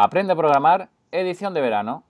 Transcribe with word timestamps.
Aprende 0.00 0.32
a 0.32 0.36
programar, 0.36 0.90
edición 1.10 1.54
de 1.54 1.60
verano. 1.60 2.04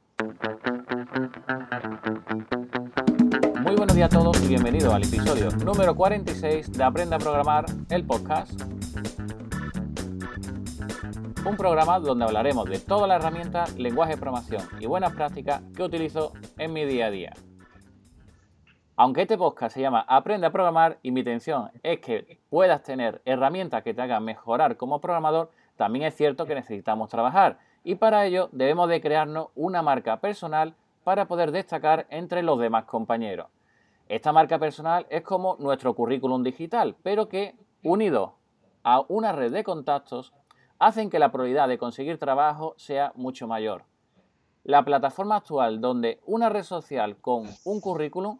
Muy 3.62 3.76
buenos 3.76 3.96
días 3.96 4.14
a 4.14 4.18
todos 4.18 4.42
y 4.42 4.48
bienvenidos 4.48 4.92
al 4.92 5.04
episodio 5.04 5.48
número 5.64 5.96
46 5.96 6.70
de 6.70 6.84
Aprende 6.84 7.16
a 7.16 7.18
programar, 7.18 7.64
el 7.88 8.04
podcast. 8.04 8.60
Un 11.46 11.56
programa 11.56 11.98
donde 11.98 12.26
hablaremos 12.26 12.68
de 12.68 12.78
todas 12.78 13.08
las 13.08 13.20
herramientas, 13.20 13.74
lenguaje 13.78 14.16
de 14.16 14.20
programación 14.20 14.68
y 14.80 14.84
buenas 14.84 15.14
prácticas 15.14 15.62
que 15.74 15.82
utilizo 15.82 16.34
en 16.58 16.74
mi 16.74 16.84
día 16.84 17.06
a 17.06 17.10
día. 17.10 17.32
Aunque 18.96 19.22
este 19.22 19.38
podcast 19.38 19.74
se 19.74 19.80
llama 19.80 20.04
Aprende 20.06 20.46
a 20.46 20.52
programar 20.52 20.98
y 21.02 21.10
mi 21.10 21.20
intención 21.20 21.70
es 21.82 22.00
que 22.00 22.38
puedas 22.50 22.82
tener 22.82 23.22
herramientas 23.24 23.82
que 23.82 23.94
te 23.94 24.02
hagan 24.02 24.26
mejorar 24.26 24.76
como 24.76 25.00
programador, 25.00 25.50
también 25.76 26.04
es 26.04 26.14
cierto 26.14 26.44
que 26.44 26.54
necesitamos 26.54 27.08
trabajar 27.08 27.66
y 27.88 27.94
para 27.94 28.26
ello 28.26 28.50
debemos 28.52 28.86
de 28.90 29.00
crearnos 29.00 29.48
una 29.54 29.80
marca 29.80 30.20
personal 30.20 30.74
para 31.04 31.26
poder 31.26 31.52
destacar 31.52 32.06
entre 32.10 32.42
los 32.42 32.60
demás 32.60 32.84
compañeros. 32.84 33.46
Esta 34.10 34.30
marca 34.30 34.58
personal 34.58 35.06
es 35.08 35.22
como 35.22 35.56
nuestro 35.58 35.94
currículum 35.94 36.42
digital, 36.42 36.96
pero 37.02 37.30
que, 37.30 37.54
unido 37.82 38.34
a 38.84 39.00
una 39.08 39.32
red 39.32 39.52
de 39.52 39.64
contactos, 39.64 40.34
hacen 40.78 41.08
que 41.08 41.18
la 41.18 41.32
probabilidad 41.32 41.66
de 41.66 41.78
conseguir 41.78 42.18
trabajo 42.18 42.74
sea 42.76 43.12
mucho 43.14 43.48
mayor. 43.48 43.84
La 44.64 44.84
plataforma 44.84 45.36
actual 45.36 45.80
donde 45.80 46.20
una 46.26 46.50
red 46.50 46.64
social 46.64 47.16
con 47.16 47.44
un 47.64 47.80
currículum 47.80 48.38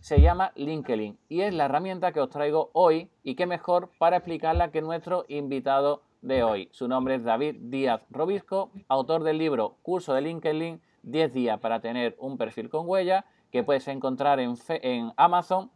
se 0.00 0.20
llama 0.20 0.52
LinkedIn 0.56 1.18
y 1.30 1.40
es 1.40 1.54
la 1.54 1.64
herramienta 1.64 2.12
que 2.12 2.20
os 2.20 2.28
traigo 2.28 2.68
hoy 2.74 3.08
y 3.22 3.34
qué 3.34 3.46
mejor 3.46 3.88
para 3.96 4.18
explicarla 4.18 4.70
que 4.70 4.82
nuestro 4.82 5.24
invitado 5.28 6.02
de 6.24 6.42
hoy. 6.42 6.68
Su 6.72 6.88
nombre 6.88 7.16
es 7.16 7.22
David 7.22 7.56
Díaz 7.60 8.00
Robisco, 8.10 8.70
autor 8.88 9.22
del 9.22 9.38
libro 9.38 9.76
Curso 9.82 10.14
de 10.14 10.22
LinkedIn, 10.22 10.80
10 11.02 11.34
días 11.34 11.60
para 11.60 11.80
tener 11.80 12.16
un 12.18 12.38
perfil 12.38 12.70
con 12.70 12.88
huella, 12.88 13.26
que 13.52 13.62
puedes 13.62 13.86
encontrar 13.88 14.40
en, 14.40 14.54
en 14.68 15.12
Amazon. 15.16 15.70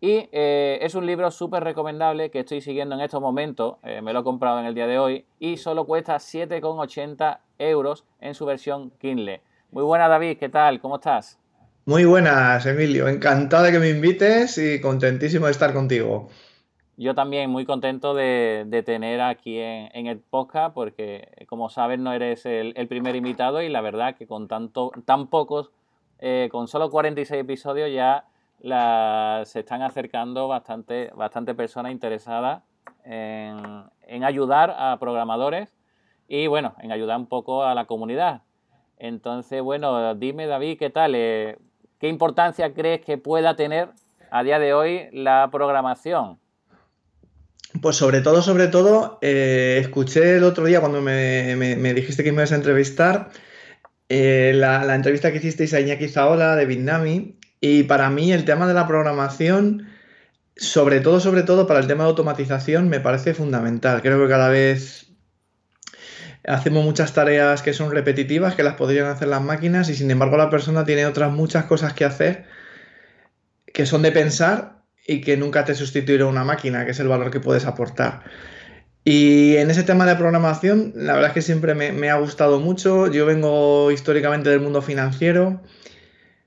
Y 0.00 0.28
eh, 0.30 0.78
es 0.82 0.94
un 0.94 1.06
libro 1.06 1.30
súper 1.30 1.64
recomendable 1.64 2.30
que 2.30 2.40
estoy 2.40 2.60
siguiendo 2.60 2.94
en 2.94 3.00
estos 3.00 3.20
momentos, 3.20 3.76
eh, 3.82 4.00
me 4.02 4.12
lo 4.12 4.20
he 4.20 4.24
comprado 4.24 4.60
en 4.60 4.66
el 4.66 4.74
día 4.74 4.86
de 4.86 4.98
hoy, 4.98 5.24
y 5.40 5.56
solo 5.56 5.86
cuesta 5.86 6.16
7,80 6.16 7.38
euros 7.58 8.04
en 8.20 8.34
su 8.34 8.44
versión 8.44 8.92
Kindle. 9.00 9.40
Muy 9.72 9.82
buena 9.82 10.06
David, 10.06 10.36
¿qué 10.38 10.50
tal? 10.50 10.80
¿Cómo 10.80 10.96
estás? 10.96 11.38
Muy 11.86 12.04
buenas, 12.04 12.66
Emilio. 12.66 13.08
Encantado 13.08 13.64
de 13.64 13.72
que 13.72 13.78
me 13.78 13.88
invites 13.88 14.58
y 14.58 14.80
contentísimo 14.80 15.46
de 15.46 15.52
estar 15.52 15.72
contigo. 15.72 16.28
Yo 17.00 17.14
también 17.14 17.48
muy 17.48 17.64
contento 17.64 18.12
de, 18.12 18.82
tener 18.84 19.20
aquí 19.20 19.56
en, 19.60 20.08
el 20.08 20.18
podcast 20.18 20.74
porque, 20.74 21.46
como 21.48 21.70
sabes, 21.70 22.00
no 22.00 22.12
eres 22.12 22.44
el, 22.44 22.74
primer 22.88 23.14
invitado 23.14 23.62
y 23.62 23.68
la 23.68 23.80
verdad 23.80 24.16
que 24.16 24.26
con 24.26 24.48
tanto, 24.48 24.90
tan 25.04 25.28
pocos, 25.28 25.70
eh, 26.18 26.48
con 26.50 26.66
solo 26.66 26.90
46 26.90 27.42
episodios 27.42 27.92
ya 27.92 28.24
se 29.44 29.60
están 29.60 29.82
acercando 29.82 30.48
bastante, 30.48 31.12
bastante 31.14 31.54
personas 31.54 31.92
interesadas 31.92 32.64
en, 33.04 34.24
ayudar 34.24 34.74
a 34.76 34.96
programadores 34.98 35.72
y, 36.26 36.48
bueno, 36.48 36.74
en 36.80 36.90
ayudar 36.90 37.16
un 37.16 37.26
poco 37.26 37.62
a 37.62 37.76
la 37.76 37.84
comunidad. 37.84 38.42
Entonces, 38.96 39.62
bueno, 39.62 40.16
dime 40.16 40.48
David, 40.48 40.76
¿qué 40.76 40.90
tal? 40.90 41.14
Eh, 41.14 41.58
¿Qué 42.00 42.08
importancia 42.08 42.74
crees 42.74 43.02
que 43.02 43.18
pueda 43.18 43.54
tener 43.54 43.90
a 44.32 44.42
día 44.42 44.58
de 44.58 44.74
hoy 44.74 45.08
la 45.12 45.48
programación? 45.52 46.40
Pues 47.82 47.96
sobre 47.96 48.22
todo, 48.22 48.40
sobre 48.42 48.68
todo, 48.68 49.18
eh, 49.20 49.78
escuché 49.80 50.36
el 50.36 50.44
otro 50.44 50.64
día 50.64 50.80
cuando 50.80 51.02
me, 51.02 51.54
dijiste 51.94 52.24
que 52.24 52.32
me 52.32 52.38
ibas 52.38 52.52
a 52.52 52.56
entrevistar 52.56 53.30
eh, 54.08 54.52
la, 54.54 54.94
entrevista 54.94 55.30
que 55.30 55.38
hicisteis 55.38 55.74
a 55.74 55.80
Iñaki 55.80 56.08
Zaola 56.08 56.56
de 56.56 56.64
Bitnami 56.64 57.38
y 57.60 57.82
para 57.82 58.08
mí 58.08 58.32
el 58.32 58.46
tema 58.46 58.66
de 58.66 58.74
la 58.74 58.86
programación, 58.86 59.88
sobre 60.56 61.00
todo, 61.00 61.20
sobre 61.20 61.42
todo 61.42 61.66
para 61.66 61.80
el 61.80 61.86
tema 61.86 62.04
de 62.04 62.10
automatización, 62.10 62.88
me 62.88 63.00
parece 63.00 63.34
fundamental. 63.34 64.00
Creo 64.00 64.20
que 64.22 64.28
cada 64.28 64.48
vez 64.48 65.08
hacemos 66.46 66.84
muchas 66.84 67.12
tareas 67.12 67.62
que 67.62 67.74
son 67.74 67.90
repetitivas, 67.90 68.54
que 68.54 68.62
las 68.62 68.74
podrían 68.74 69.06
hacer 69.06 69.28
las 69.28 69.42
máquinas 69.42 69.90
y 69.90 69.94
sin 69.94 70.10
embargo 70.10 70.38
la 70.38 70.48
persona 70.48 70.84
tiene 70.84 71.04
otras 71.04 71.30
muchas 71.32 71.66
cosas 71.66 71.92
que 71.92 72.06
hacer 72.06 72.46
que 73.66 73.84
son 73.84 74.02
de 74.02 74.12
pensar 74.12 74.77
y 75.08 75.22
que 75.22 75.36
nunca 75.38 75.64
te 75.64 75.74
sustituirá 75.74 76.26
una 76.26 76.44
máquina, 76.44 76.84
que 76.84 76.92
es 76.92 77.00
el 77.00 77.08
valor 77.08 77.30
que 77.30 77.40
puedes 77.40 77.64
aportar. 77.64 78.22
Y 79.04 79.56
en 79.56 79.70
ese 79.70 79.82
tema 79.82 80.04
de 80.04 80.16
programación, 80.16 80.92
la 80.94 81.14
verdad 81.14 81.30
es 81.30 81.34
que 81.34 81.42
siempre 81.42 81.74
me, 81.74 82.10
ha 82.10 82.16
gustado 82.16 82.60
mucho. 82.60 83.10
Yo 83.10 83.24
vengo 83.24 83.90
históricamente 83.90 84.50
del 84.50 84.60
mundo 84.60 84.82
financiero. 84.82 85.62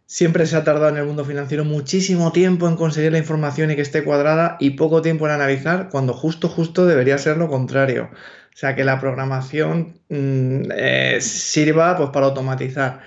Siempre 0.06 0.46
se 0.46 0.58
ha 0.58 0.64
tardado 0.64 0.90
en 0.90 0.98
el 0.98 1.06
mundo 1.06 1.26
financiero 1.26 1.66
muchísimo 1.66 2.32
tiempo 2.32 2.68
en 2.68 2.76
conseguir 2.76 3.12
la 3.12 3.18
información 3.18 3.72
y 3.72 3.76
que 3.76 3.82
esté 3.82 4.04
cuadrada 4.04 4.58
y 4.60 4.72
poco 4.72 5.02
tiempo 5.02 5.26
en 5.26 5.32
analizar, 5.34 5.90
cuando 5.90 6.14
justo, 6.14 6.48
justo 6.48 6.86
debería 6.86 7.18
ser 7.18 7.38
lo 7.38 7.50
contrario. 7.50 8.12
O 8.14 8.58
sea, 8.58 8.76
que 8.76 8.84
la 8.84 9.00
programación 9.00 10.00
mm, 10.10 10.72
eh, 10.76 11.18
sirva 11.20 11.98
pues, 11.98 12.12
para 12.12 12.28
automatizar 12.28 13.00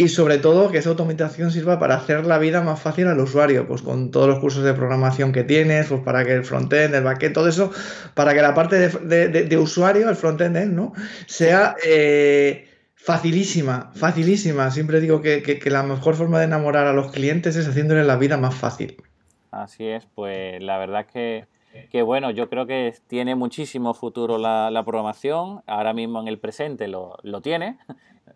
y 0.00 0.08
sobre 0.08 0.38
todo 0.38 0.70
que 0.70 0.78
esa 0.78 0.90
automatización 0.90 1.50
sirva 1.50 1.80
para 1.80 1.96
hacer 1.96 2.24
la 2.24 2.38
vida 2.38 2.62
más 2.62 2.80
fácil 2.80 3.08
al 3.08 3.18
usuario, 3.18 3.66
pues 3.66 3.82
con 3.82 4.12
todos 4.12 4.28
los 4.28 4.38
cursos 4.38 4.62
de 4.62 4.72
programación 4.72 5.32
que 5.32 5.42
tienes, 5.42 5.88
pues 5.88 6.02
para 6.02 6.24
que 6.24 6.34
el 6.34 6.44
frontend, 6.44 6.94
el 6.94 7.02
backend, 7.02 7.34
todo 7.34 7.48
eso, 7.48 7.72
para 8.14 8.32
que 8.32 8.40
la 8.40 8.54
parte 8.54 8.78
de, 8.78 9.58
usuario, 9.58 10.08
el 10.08 10.14
frontend, 10.14 10.72
¿no? 10.72 10.92
sea 11.26 11.74
eh, 11.84 12.68
facilísima, 12.94 13.90
facilísima. 13.92 14.70
Siempre 14.70 15.00
digo 15.00 15.20
que, 15.20 15.60
la 15.66 15.82
mejor 15.82 16.14
forma 16.14 16.38
de 16.38 16.44
enamorar 16.44 16.86
a 16.86 16.92
los 16.92 17.10
clientes 17.10 17.56
es 17.56 17.66
haciéndole 17.66 18.04
la 18.04 18.16
vida 18.16 18.36
más 18.36 18.54
fácil. 18.54 19.02
Así 19.50 19.84
es, 19.84 20.06
pues 20.14 20.62
la 20.62 20.78
verdad 20.78 21.06
es 21.12 21.46
que, 21.90 22.02
bueno, 22.02 22.30
yo 22.30 22.48
creo 22.48 22.66
que 22.66 22.94
tiene 23.08 23.34
muchísimo 23.34 23.94
futuro 23.94 24.38
la, 24.38 24.80
programación, 24.86 25.62
ahora 25.66 25.92
mismo 25.92 26.20
en 26.20 26.28
el 26.28 26.38
presente 26.38 26.86
lo, 26.86 27.16
lo 27.24 27.40
tiene, 27.40 27.78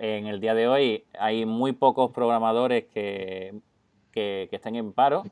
en 0.03 0.27
el 0.27 0.41
día 0.41 0.55
de 0.55 0.67
hoy 0.67 1.05
hay 1.17 1.47
muy 1.47 1.73
pocos 1.73 2.11
programadores 2.11 2.87
que, 2.93 3.55
estén 4.13 4.75
en 4.75 4.93
paro. 4.93 5.23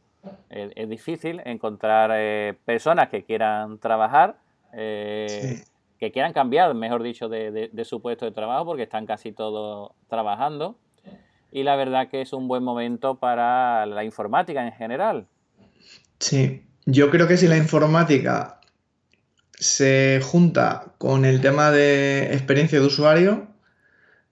Es, 0.49 0.89
difícil 0.89 1.43
encontrar 1.45 2.13
eh, 2.15 2.55
personas 2.65 3.09
que 3.09 3.25
quieran 3.25 3.79
trabajar, 3.79 4.39
eh, 4.73 5.65
que 5.99 6.13
quieran 6.13 6.33
cambiar, 6.33 6.73
mejor 6.75 7.03
dicho, 7.03 7.29
de, 7.29 7.69
su 7.85 8.01
puesto 8.01 8.27
de 8.27 8.31
trabajo, 8.31 8.65
porque 8.65 8.85
están 8.85 9.07
casi 9.07 9.33
todos 9.33 9.91
trabajando. 10.09 10.77
Y 11.51 11.65
la 11.65 11.75
verdad 11.75 12.09
que 12.09 12.21
es 12.21 12.33
un 12.33 12.47
buen 12.47 12.63
momento 12.63 13.17
para 13.17 13.87
la 13.87 14.05
informática 14.05 14.65
en 14.65 14.73
general. 14.73 15.27
Sí, 16.21 16.65
yo 16.87 17.11
creo 17.11 17.27
que 17.27 17.37
si 17.37 17.49
la 17.49 17.57
informática 17.57 18.61
se 19.59 20.21
junta 20.23 20.95
con 20.99 21.25
el 21.25 21.41
tema 21.41 21.73
de 21.73 22.35
experiencia 22.35 22.79
de 22.79 22.87
usuario, 22.87 23.50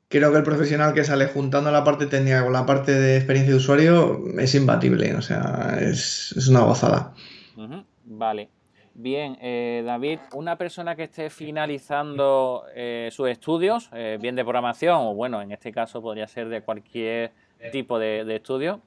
creo 0.09 0.33
que 0.33 0.39
el 0.39 0.45
profesional 0.45 0.95
que 0.95 1.05
sale 1.05 1.27
juntando 1.27 1.71
la 1.71 1.85
parte 1.85 2.07
técnica 2.07 2.43
con 2.43 2.53
la 2.53 2.67
parte 2.67 2.93
de 2.93 3.17
experiencia 3.17 3.53
de 3.53 3.59
usuario 3.59 4.25
es 4.39 4.55
imbatible, 4.55 5.15
o 5.15 5.23
sea, 5.23 5.79
es, 5.81 6.49
una 6.49 6.61
gozada. 6.61 7.15
Vale. 8.05 8.49
Bien, 8.95 9.39
eh, 9.41 9.85
David, 9.87 10.19
una 10.33 10.57
persona 10.57 10.97
que 10.97 11.05
esté 11.05 11.31
finalizando 11.31 12.65
eh, 12.75 13.11
sus 13.13 13.29
estudios, 13.29 13.91
eh, 13.93 14.19
bien 14.21 14.35
de 14.35 14.43
programación 14.43 14.97
o 14.97 15.15
bueno, 15.15 15.41
en 15.41 15.53
este 15.53 15.71
caso 15.71 16.03
podría 16.03 16.27
ser 16.27 16.49
de 16.49 16.63
cualquier 16.63 17.31
tipo 17.71 18.01
de, 18.01 18.25
de 18.25 18.37
estudio, 18.37 18.81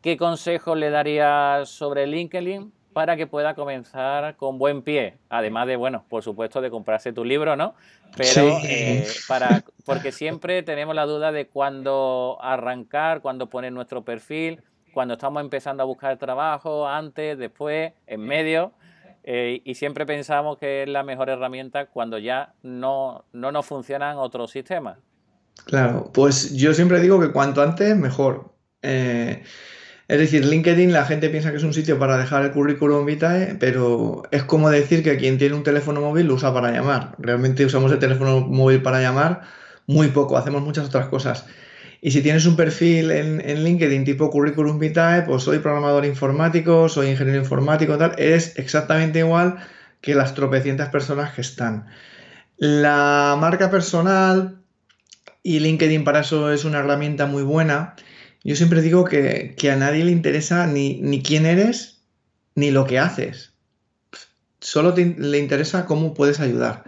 ¿qué 0.00 0.16
consejos 0.16 0.78
le 0.78 0.88
darías 0.88 1.68
sobre 1.68 2.06
LinkedIn 2.06 2.72
para 2.94 3.16
que 3.16 3.26
pueda 3.26 3.54
comenzar 3.54 4.36
con 4.36 4.56
buen 4.56 4.80
pie. 4.82 5.18
Además 5.28 5.66
de, 5.66 5.76
bueno, 5.76 6.04
por 6.08 6.22
supuesto, 6.22 6.62
de 6.62 6.70
comprarse 6.70 7.12
tu 7.12 7.24
libro, 7.24 7.56
¿no? 7.56 7.74
Pero 8.16 8.58
eh, 8.62 9.06
para, 9.28 9.64
porque 9.84 10.12
siempre 10.12 10.62
tenemos 10.62 10.94
la 10.94 11.04
duda 11.04 11.32
de 11.32 11.48
cuándo 11.48 12.38
arrancar, 12.40 13.20
cuándo 13.20 13.50
poner 13.50 13.72
nuestro 13.72 14.04
perfil, 14.04 14.62
cuando 14.94 15.14
estamos 15.14 15.42
empezando 15.42 15.82
a 15.82 15.86
buscar 15.86 16.16
trabajo, 16.16 16.88
antes, 16.88 17.36
después, 17.36 17.92
en 18.06 18.20
medio. 18.20 18.72
Eh, 19.24 19.60
y 19.64 19.74
siempre 19.74 20.06
pensamos 20.06 20.58
que 20.58 20.84
es 20.84 20.88
la 20.88 21.02
mejor 21.02 21.28
herramienta 21.28 21.86
cuando 21.86 22.18
ya 22.18 22.54
no, 22.62 23.24
no 23.32 23.50
nos 23.50 23.66
funcionan 23.66 24.18
otros 24.18 24.52
sistemas. 24.52 24.98
Claro, 25.64 26.10
pues 26.12 26.54
yo 26.54 26.74
siempre 26.74 27.00
digo 27.00 27.20
que 27.20 27.32
cuanto 27.32 27.62
antes, 27.62 27.96
mejor. 27.96 28.52
Eh, 28.82 29.42
es 30.06 30.18
decir, 30.18 30.44
LinkedIn 30.44 30.92
la 30.92 31.06
gente 31.06 31.30
piensa 31.30 31.50
que 31.50 31.56
es 31.56 31.62
un 31.62 31.72
sitio 31.72 31.98
para 31.98 32.18
dejar 32.18 32.44
el 32.44 32.52
currículum 32.52 33.06
vitae, 33.06 33.56
pero 33.58 34.22
es 34.30 34.42
como 34.44 34.70
decir 34.70 35.02
que 35.02 35.16
quien 35.16 35.38
tiene 35.38 35.54
un 35.54 35.62
teléfono 35.62 36.00
móvil 36.00 36.26
lo 36.26 36.34
usa 36.34 36.52
para 36.52 36.70
llamar. 36.70 37.14
Realmente 37.18 37.64
usamos 37.64 37.90
el 37.92 37.98
teléfono 37.98 38.40
móvil 38.40 38.82
para 38.82 39.00
llamar 39.00 39.42
muy 39.86 40.08
poco, 40.08 40.36
hacemos 40.36 40.62
muchas 40.62 40.86
otras 40.86 41.08
cosas. 41.08 41.46
Y 42.02 42.10
si 42.10 42.20
tienes 42.20 42.44
un 42.44 42.54
perfil 42.54 43.10
en, 43.10 43.64
LinkedIn 43.64 44.04
tipo 44.04 44.30
currículum 44.30 44.78
vitae, 44.78 45.22
pues 45.22 45.42
soy 45.42 45.60
programador 45.60 46.04
informático, 46.04 46.90
soy 46.90 47.08
ingeniero 47.08 47.40
informático, 47.40 47.96
tal, 47.96 48.14
es 48.18 48.58
exactamente 48.58 49.20
igual 49.20 49.56
que 50.02 50.14
las 50.14 50.34
tropecientas 50.34 50.90
personas 50.90 51.32
que 51.32 51.40
están. 51.40 51.86
La 52.58 53.36
marca 53.40 53.70
personal, 53.70 54.58
y 55.42 55.60
LinkedIn 55.60 56.04
para 56.04 56.20
eso 56.20 56.52
es 56.52 56.64
una 56.64 56.80
herramienta 56.80 57.24
muy 57.26 57.42
buena. 57.42 57.94
Yo 58.44 58.56
siempre 58.56 58.82
digo 58.82 59.04
que, 59.04 59.56
a 59.72 59.76
nadie 59.76 60.04
le 60.04 60.12
interesa 60.12 60.66
ni, 60.66 61.00
ni, 61.00 61.22
quién 61.22 61.46
eres 61.46 62.02
ni 62.54 62.70
lo 62.70 62.86
que 62.86 62.98
haces. 62.98 63.54
Solo 64.60 64.94
le 64.94 65.38
interesa 65.38 65.86
cómo 65.86 66.14
puedes 66.14 66.40
ayudar. 66.40 66.84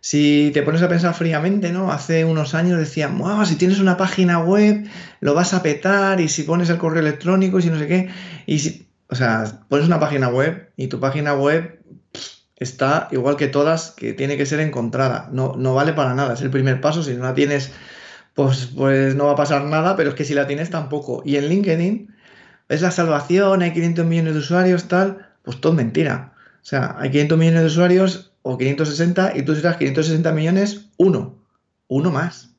Si 0.00 0.50
te 0.52 0.64
pones 0.64 0.82
a 0.82 0.88
pensar 0.88 1.14
fríamente, 1.14 1.70
¿no? 1.70 1.92
Hace 1.92 2.24
unos 2.24 2.54
años 2.54 2.80
decían, 2.80 3.16
wow, 3.18 3.46
si 3.46 3.54
tienes 3.54 3.78
una 3.78 3.96
página 3.96 4.40
web, 4.40 4.84
lo 5.20 5.32
vas 5.32 5.54
a 5.54 5.62
petar, 5.62 6.20
y 6.20 6.28
si 6.28 6.42
pones 6.42 6.68
el 6.70 6.78
correo 6.78 7.00
electrónico, 7.00 7.60
y 7.60 7.62
si 7.62 7.70
no 7.70 7.78
sé 7.78 7.86
qué. 7.86 8.10
Y 8.46 8.58
si, 8.58 8.88
o 9.08 9.14
sea, 9.14 9.60
pones 9.68 9.86
una 9.86 10.00
página 10.00 10.28
web 10.28 10.72
y 10.76 10.88
tu 10.88 10.98
página 10.98 11.34
web 11.34 11.80
está 12.56 13.06
igual 13.12 13.36
que 13.36 13.46
todas, 13.46 13.92
que 13.92 14.12
tiene 14.12 14.36
que 14.36 14.46
ser 14.46 14.58
encontrada. 14.58 15.28
No, 15.30 15.54
no 15.56 15.74
vale 15.74 15.92
para 15.92 16.14
nada, 16.14 16.34
es 16.34 16.40
el 16.40 16.50
primer 16.50 16.80
paso. 16.80 17.04
Si 17.04 17.14
no 17.14 17.22
la 17.22 17.34
tienes, 17.34 17.70
pues, 18.34 18.70
pues 18.74 19.14
no 19.14 19.26
va 19.26 19.32
a 19.32 19.36
pasar 19.36 19.64
nada, 19.64 19.96
pero 19.96 20.10
es 20.10 20.14
que 20.14 20.24
si 20.24 20.34
la 20.34 20.46
tienes 20.46 20.70
tampoco. 20.70 21.22
Y 21.24 21.36
en 21.36 21.48
LinkedIn 21.48 22.14
es 22.68 22.82
la 22.82 22.90
salvación, 22.90 23.62
hay 23.62 23.72
500 23.72 24.06
millones 24.06 24.34
de 24.34 24.40
usuarios, 24.40 24.88
tal, 24.88 25.28
pues 25.42 25.60
todo 25.60 25.72
mentira. 25.72 26.32
O 26.62 26.64
sea, 26.64 26.96
hay 26.98 27.10
500 27.10 27.38
millones 27.38 27.60
de 27.60 27.66
usuarios 27.66 28.32
o 28.42 28.56
560 28.56 29.36
y 29.36 29.42
tú 29.42 29.54
serás 29.54 29.76
560 29.76 30.32
millones, 30.32 30.86
uno, 30.96 31.38
uno 31.88 32.10
más. 32.10 32.50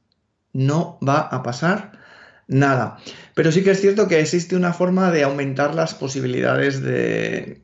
No 0.52 1.00
va 1.06 1.20
a 1.20 1.42
pasar 1.42 2.00
nada. 2.48 2.98
Pero 3.34 3.52
sí 3.52 3.64
que 3.64 3.72
es 3.72 3.82
cierto 3.82 4.08
que 4.08 4.20
existe 4.20 4.56
una 4.56 4.74
forma 4.74 5.12
de 5.12 5.24
aumentar 5.24 5.74
las 5.74 5.96
posibilidades 5.96 6.82
de, 6.82 7.64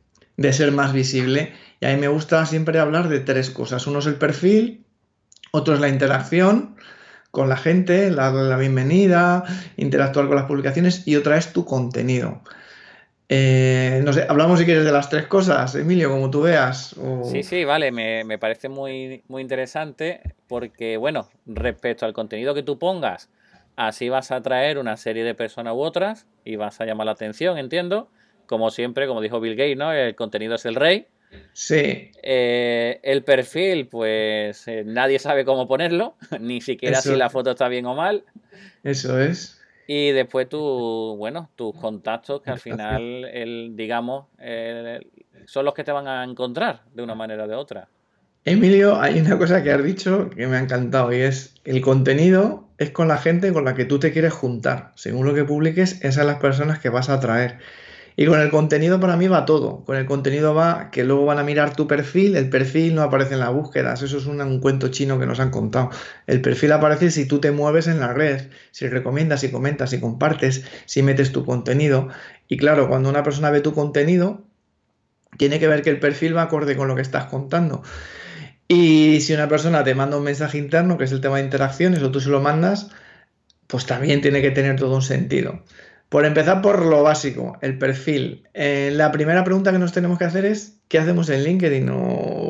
ser 0.51 0.71
más 0.71 0.93
visible. 0.93 1.53
Y 1.79 1.85
a 1.85 1.89
mí 1.93 1.97
me 1.97 2.07
gusta 2.07 2.45
siempre 2.45 2.79
hablar 2.79 3.09
de 3.09 3.19
tres 3.19 3.51
cosas. 3.51 3.85
Uno 3.85 3.99
es 3.99 4.07
el 4.07 4.15
perfil, 4.15 4.85
otro 5.51 5.75
es 5.75 5.79
la 5.79 5.89
interacción 5.89 6.75
con 7.31 7.49
la 7.49 7.57
gente, 7.57 8.09
darle 8.09 8.49
la 8.49 8.57
bienvenida, 8.57 9.43
interactuar 9.77 10.27
con 10.27 10.35
las 10.35 10.45
publicaciones 10.45 11.07
y 11.07 11.15
otra 11.15 11.37
es 11.37 11.53
tu 11.53 11.65
contenido. 11.65 12.41
Eh, 13.31 14.01
no 14.03 14.11
sé, 14.11 14.25
hablamos 14.27 14.57
si 14.57 14.65
quieres 14.65 14.83
de 14.83 14.91
las 14.91 15.09
tres 15.11 15.27
cosas, 15.27 15.75
Emilio, 15.75 16.09
como 16.09 16.31
tú 16.31 16.41
veas. 16.41 16.95
Sí, 17.25 17.43
sí, 17.43 17.63
vale, 17.63 17.91
me, 17.91 18.37
parece 18.39 18.69
muy, 18.69 19.23
muy 19.27 19.43
interesante 19.43 20.21
porque, 20.47 20.97
bueno, 20.97 21.29
respecto 21.45 22.07
al 22.07 22.13
contenido 22.13 22.55
que 22.55 22.63
tú 22.63 22.79
pongas, 22.79 23.29
así 23.75 24.09
vas 24.09 24.31
a 24.31 24.37
atraer 24.37 24.79
una 24.79 24.97
serie 24.97 25.23
de 25.23 25.35
personas 25.35 25.75
u 25.75 25.81
otras 25.81 26.25
y 26.43 26.55
vas 26.55 26.81
a 26.81 26.85
llamar 26.85 27.05
la 27.05 27.11
atención, 27.11 27.59
entiendo. 27.59 28.09
Como 28.47 28.71
siempre, 28.71 29.05
como 29.05 29.21
dijo 29.21 29.39
Bill 29.39 29.55
Gates, 29.55 29.77
¿no? 29.77 29.93
El 29.93 30.15
contenido 30.15 30.55
es 30.55 30.65
el 30.65 30.73
rey. 30.73 31.05
Sí. 31.53 32.11
Eh, 32.23 32.99
el 33.03 33.23
perfil, 33.23 33.87
pues 33.87 34.67
eh, 34.67 34.83
nadie 34.85 35.19
sabe 35.19 35.45
cómo 35.45 35.67
ponerlo, 35.67 36.15
ni 36.39 36.61
siquiera 36.61 37.01
si 37.01 37.15
la 37.15 37.29
foto 37.29 37.51
está 37.51 37.67
bien 37.67 37.85
o 37.85 37.95
mal. 37.95 38.23
Eso 38.83 39.19
es. 39.19 39.59
Y 39.87 40.11
después 40.11 40.47
tu, 40.47 41.15
bueno, 41.17 41.49
tus 41.55 41.75
contactos 41.75 42.41
que 42.41 42.51
al 42.51 42.59
final, 42.59 43.25
el, 43.25 43.71
digamos, 43.75 44.27
son 45.45 45.65
los 45.65 45.73
que 45.73 45.83
te 45.83 45.91
van 45.91 46.07
a 46.07 46.23
encontrar 46.23 46.83
de 46.93 47.01
una 47.01 47.15
manera 47.15 47.45
o 47.45 47.47
de 47.47 47.55
otra. 47.55 47.87
Emilio, 48.45 48.99
hay 49.01 49.19
una 49.19 49.37
cosa 49.37 49.63
que 49.63 49.71
has 49.71 49.83
dicho 49.83 50.29
que 50.29 50.47
me 50.47 50.57
ha 50.57 50.59
encantado 50.59 51.11
y 51.11 51.21
es 51.21 51.55
el 51.65 51.81
contenido 51.81 52.69
es 52.79 52.91
con 52.91 53.09
la 53.09 53.17
gente 53.17 53.51
con 53.51 53.65
la 53.65 53.75
que 53.75 53.85
tú 53.85 53.99
te 53.99 54.11
quieres 54.11 54.33
juntar. 54.33 54.93
Según 54.95 55.25
lo 55.25 55.33
que 55.33 55.43
publiques, 55.43 55.97
esas 55.97 56.15
son 56.15 56.27
las 56.27 56.39
personas 56.39 56.79
que 56.79 56.89
vas 56.89 57.09
a 57.09 57.15
atraer. 57.15 57.59
Y 58.21 58.25
con 58.25 58.41
el 58.41 58.49
contenido 58.49 58.99
para 58.99 59.15
mí 59.15 59.29
va 59.29 59.45
todo. 59.45 59.85
Con 59.85 59.95
el 59.95 60.05
contenido 60.05 60.53
va 60.53 60.91
que 60.91 61.05
luego 61.05 61.23
van 61.23 61.39
a 61.39 61.43
mirar 61.43 61.73
tu 61.73 61.87
perfil, 61.87 62.35
el 62.35 62.49
perfil 62.49 62.93
no 62.93 63.01
aparece 63.01 63.35
en 63.35 63.39
las 63.39 63.53
búsquedas, 63.53 64.01
eso 64.01 64.17
es 64.17 64.25
un, 64.25 64.59
cuento 64.59 64.89
chino 64.89 65.17
que 65.17 65.25
nos 65.25 65.39
han 65.39 65.51
contado. 65.51 65.89
El 66.27 66.41
perfil 66.41 66.73
aparece 66.73 67.11
si 67.11 67.25
tú 67.25 67.39
te 67.39 67.51
mueves 67.51 67.87
en 67.87 68.01
la 68.01 68.11
red, 68.11 68.49
si 68.71 68.89
recomiendas, 68.89 69.39
si 69.39 69.51
comentas, 69.51 69.91
si 69.91 70.01
compartes, 70.01 70.65
si 70.85 71.01
metes 71.01 71.31
tu 71.31 71.45
contenido. 71.45 72.09
Y 72.49 72.57
claro, 72.57 72.89
cuando 72.89 73.07
una 73.07 73.23
persona 73.23 73.51
ve 73.51 73.61
tu 73.61 73.73
contenido, 73.73 74.43
tiene 75.37 75.57
que 75.61 75.69
ver 75.69 75.81
que 75.81 75.89
el 75.89 76.01
perfil 76.01 76.35
va 76.35 76.41
acorde 76.41 76.75
con 76.75 76.89
lo 76.89 76.97
que 76.97 77.01
estás 77.01 77.27
contando. 77.27 77.83
Y 78.67 79.21
si 79.21 79.33
una 79.33 79.47
persona 79.47 79.85
te 79.85 79.95
manda 79.95 80.17
un 80.17 80.25
mensaje 80.25 80.57
interno, 80.57 80.97
que 80.97 81.05
es 81.05 81.13
el 81.13 81.21
tema 81.21 81.37
de 81.37 81.43
interacciones, 81.43 82.03
o 82.03 82.11
tú 82.11 82.19
se 82.19 82.27
lo 82.27 82.41
mandas, 82.41 82.91
pues 83.67 83.85
también 83.85 84.19
tiene 84.19 84.41
que 84.41 84.51
tener 84.51 84.75
todo 84.75 84.95
un 84.95 85.03
sentido. 85.03 85.63
Por 86.09 86.25
empezar 86.25 86.61
por 86.61 86.83
lo 86.85 87.03
básico, 87.03 87.57
el 87.61 87.77
perfil. 87.77 88.47
Eh, 88.55 88.91
la 88.93 89.11
primera 89.11 89.43
pregunta 89.43 89.71
que 89.71 89.77
nos 89.77 89.93
tenemos 89.93 90.17
que 90.17 90.25
hacer 90.25 90.43
es 90.43 90.79
¿qué 90.87 90.97
hacemos 90.97 91.29
en 91.29 91.43
LinkedIn? 91.43 91.87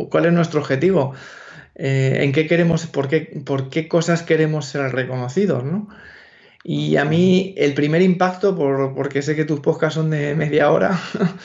¿Cuál 0.09 0.25
es 0.25 0.33
nuestro 0.33 0.61
objetivo? 0.61 1.13
Eh, 1.75 2.19
¿En 2.21 2.31
qué 2.31 2.47
queremos, 2.47 2.87
por 2.87 3.09
qué, 3.09 3.87
cosas 3.87 4.23
queremos 4.23 4.65
ser 4.65 4.91
reconocidos? 4.93 5.63
Y 6.63 6.95
a 6.95 7.05
mí 7.05 7.53
el 7.57 7.73
primer 7.73 8.01
impacto, 8.01 8.55
por, 8.55 8.95
porque 8.95 9.21
sé 9.21 9.35
que 9.35 9.45
tus 9.45 9.59
podcasts 9.59 9.95
son 9.95 10.09
de 10.09 10.35
media 10.35 10.71
hora, 10.71 10.97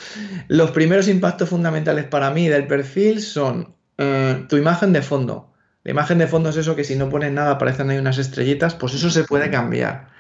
los 0.48 0.70
primeros 0.70 1.08
impactos 1.08 1.48
fundamentales 1.48 2.04
para 2.04 2.30
mí 2.30 2.48
del 2.48 2.66
perfil 2.66 3.22
son 3.22 3.74
eh, 3.98 4.44
tu 4.48 4.56
imagen 4.56 4.92
de 4.92 5.02
fondo. 5.02 5.52
La 5.82 5.90
imagen 5.90 6.18
de 6.18 6.26
fondo 6.26 6.48
es 6.50 6.56
eso 6.56 6.76
que 6.76 6.84
si 6.84 6.96
no 6.96 7.10
pones 7.10 7.32
nada 7.32 7.52
aparecen 7.52 7.90
ahí 7.90 7.98
unas 7.98 8.18
estrellitas, 8.18 8.74
pues 8.74 8.94
eso 8.94 9.10
se 9.10 9.24
puede 9.24 9.50
cambiar. 9.50 10.13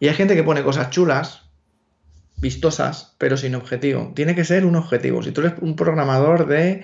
Y 0.00 0.08
hay 0.08 0.14
gente 0.14 0.34
que 0.34 0.42
pone 0.42 0.62
cosas 0.62 0.90
chulas, 0.90 1.42
vistosas, 2.36 3.14
pero 3.18 3.36
sin 3.36 3.54
objetivo. 3.54 4.12
Tiene 4.14 4.34
que 4.34 4.44
ser 4.44 4.66
un 4.66 4.76
objetivo. 4.76 5.22
Si 5.22 5.32
tú 5.32 5.40
eres 5.40 5.54
un 5.60 5.76
programador 5.76 6.46
de 6.46 6.82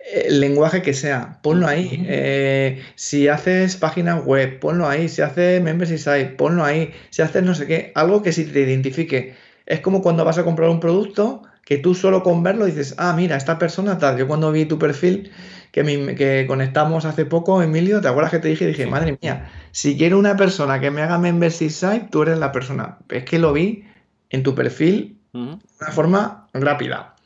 eh, 0.00 0.30
lenguaje 0.30 0.82
que 0.82 0.94
sea, 0.94 1.38
ponlo 1.42 1.68
ahí. 1.68 2.04
Eh, 2.08 2.82
si 2.96 3.28
haces 3.28 3.76
página 3.76 4.16
web, 4.16 4.58
ponlo 4.58 4.88
ahí. 4.88 5.08
Si 5.08 5.22
haces 5.22 5.62
membership 5.62 5.98
site, 5.98 6.34
ponlo 6.36 6.64
ahí. 6.64 6.92
Si 7.10 7.22
haces 7.22 7.42
no 7.42 7.54
sé 7.54 7.66
qué, 7.66 7.92
algo 7.94 8.22
que 8.22 8.32
sí 8.32 8.44
te 8.44 8.60
identifique. 8.60 9.34
Es 9.66 9.80
como 9.80 10.02
cuando 10.02 10.24
vas 10.24 10.38
a 10.38 10.44
comprar 10.44 10.68
un 10.70 10.80
producto 10.80 11.42
que 11.64 11.78
tú 11.78 11.94
solo 11.94 12.22
con 12.22 12.42
verlo 12.42 12.66
dices, 12.66 12.94
ah, 12.98 13.14
mira, 13.16 13.36
esta 13.36 13.58
persona 13.58 13.98
tal. 13.98 14.18
Yo 14.18 14.26
cuando 14.26 14.50
vi 14.50 14.64
tu 14.64 14.78
perfil 14.78 15.30
que, 15.72 16.44
conectamos 16.46 17.06
hace 17.06 17.24
poco, 17.24 17.62
Emilio, 17.62 18.00
¿te 18.00 18.08
acuerdas 18.08 18.30
que 18.30 18.38
te 18.38 18.48
dije? 18.48 18.66
Dije, 18.66 18.86
madre 18.86 19.18
mía, 19.20 19.50
si 19.70 19.96
quiero 19.96 20.18
una 20.18 20.36
persona 20.36 20.78
que 20.80 20.90
me 20.90 21.02
haga 21.02 21.18
membership 21.18 21.70
site, 21.70 22.08
tú 22.10 22.22
eres 22.22 22.38
la 22.38 22.52
persona. 22.52 22.98
Es 23.08 23.24
que 23.24 23.38
lo 23.38 23.52
vi 23.52 23.84
en 24.28 24.42
tu 24.42 24.54
perfil 24.54 25.18
de 25.32 25.40
una 25.40 25.92
forma 25.92 26.46
rápida. 26.52 27.16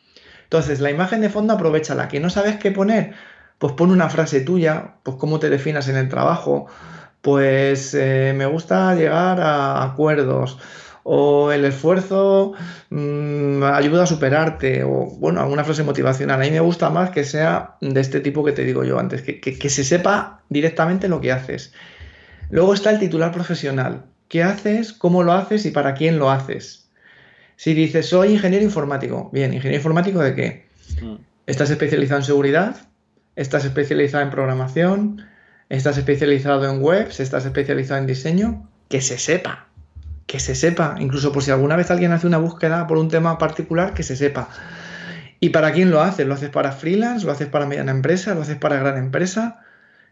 Entonces, 0.45 0.81
la 0.81 0.91
imagen 0.91 1.21
de 1.21 1.29
fondo 1.29 1.55
aprovechala. 1.55 2.07
Que 2.07 2.21
no 2.21 2.31
sabes 2.31 2.57
qué 2.57 2.71
poner, 2.71 3.15
pues 3.59 3.73
pon 3.73 3.91
una 3.91 4.09
frase 4.09 4.41
tuya, 4.41 4.95
pues 5.03 5.17
cómo 5.17 5.41
te 5.41 5.51
definas 5.51 5.89
en 5.89 5.97
el 5.97 6.09
trabajo, 6.09 6.67
pues 7.21 7.95
eh, 7.95 8.33
me 8.37 8.47
gusta 8.47 8.95
llegar 8.95 9.41
a 9.41 9.83
acuerdos 9.83 10.61
o 11.09 11.53
el 11.53 11.65
esfuerzo 11.65 12.55
mm, 12.91 13.63
ayuda 13.63 14.03
a 14.03 14.07
superarte, 14.07 14.83
o 14.83 15.07
bueno, 15.21 15.41
alguna 15.41 15.63
frase 15.63 15.85
motivacional. 15.85 16.43
A 16.43 16.45
mí 16.45 16.51
me 16.51 16.59
gusta 16.59 16.91
más 16.91 17.11
que 17.11 17.23
sea 17.23 17.77
de 17.81 18.01
este 18.01 18.19
tipo 18.19 18.45
que 18.45 18.51
te 18.51 18.65
digo 18.65 18.83
yo 18.83 18.99
antes, 18.99 19.23
que, 19.23 19.71
se 19.71 19.85
sepa 19.85 20.43
directamente 20.49 21.07
lo 21.07 21.21
que 21.21 21.31
haces. 21.31 21.73
Luego 22.51 22.75
está 22.75 22.91
el 22.91 22.99
titular 22.99 23.31
profesional. 23.31 24.07
¿Qué 24.27 24.43
haces? 24.43 24.93
¿Cómo 24.93 25.23
lo 25.23 25.33
haces? 25.33 25.65
¿Y 25.65 25.71
para 25.71 25.95
quién 25.95 26.19
lo 26.19 26.29
haces? 26.29 26.89
Si 27.55 27.73
dices, 27.73 28.07
soy 28.07 28.33
ingeniero 28.33 28.65
informático, 28.65 29.31
bien, 29.33 29.55
¿ingeniero 29.55 29.77
informático 29.77 30.19
de 30.19 30.35
qué? 30.35 30.67
Mm. 31.01 31.19
¿Estás 31.47 31.71
especializado 31.71 32.19
en 32.19 32.27
seguridad? 32.27 32.77
¿Estás 33.37 33.65
especializado 33.65 34.25
en 34.25 34.31
programación? 34.31 35.25
¿Estás 35.69 35.99
especializado 35.99 36.69
en 36.69 36.83
webs? 36.83 37.21
¿Estás 37.21 37.47
especializado 37.47 38.01
en 38.01 38.09
diseño? 38.09 38.69
Que 38.89 39.01
se 39.01 39.19
sepa 39.19 39.67
que 40.27 40.41
se 40.41 40.55
sepa, 40.55 40.97
incluso 40.99 41.33
por 41.33 41.43
si 41.43 41.51
alguna 41.51 41.77
vez 41.77 41.91
alguien 41.91 42.13
hace 42.13 42.27
una 42.27 42.39
búsqueda 42.39 42.87
por 42.87 42.99
un 42.99 43.09
tema 43.09 43.39
particular, 43.39 43.95
que 43.95 44.03
se 44.03 44.17
sepa. 44.17 44.49
¿Y 45.39 45.51
para 45.51 45.73
quién 45.73 45.91
lo 45.91 46.01
haces? 46.01 46.27
¿Lo 46.27 46.35
haces 46.35 46.51
para 46.51 46.73
freelance? 46.73 47.25
¿Lo 47.25 47.33
haces 47.33 47.49
para 47.49 47.67
mediana 47.67 47.93
empresa? 47.93 48.35
¿Lo 48.35 48.43
haces 48.43 48.57
para 48.57 48.79
gran 48.79 48.97
empresa? 48.97 49.63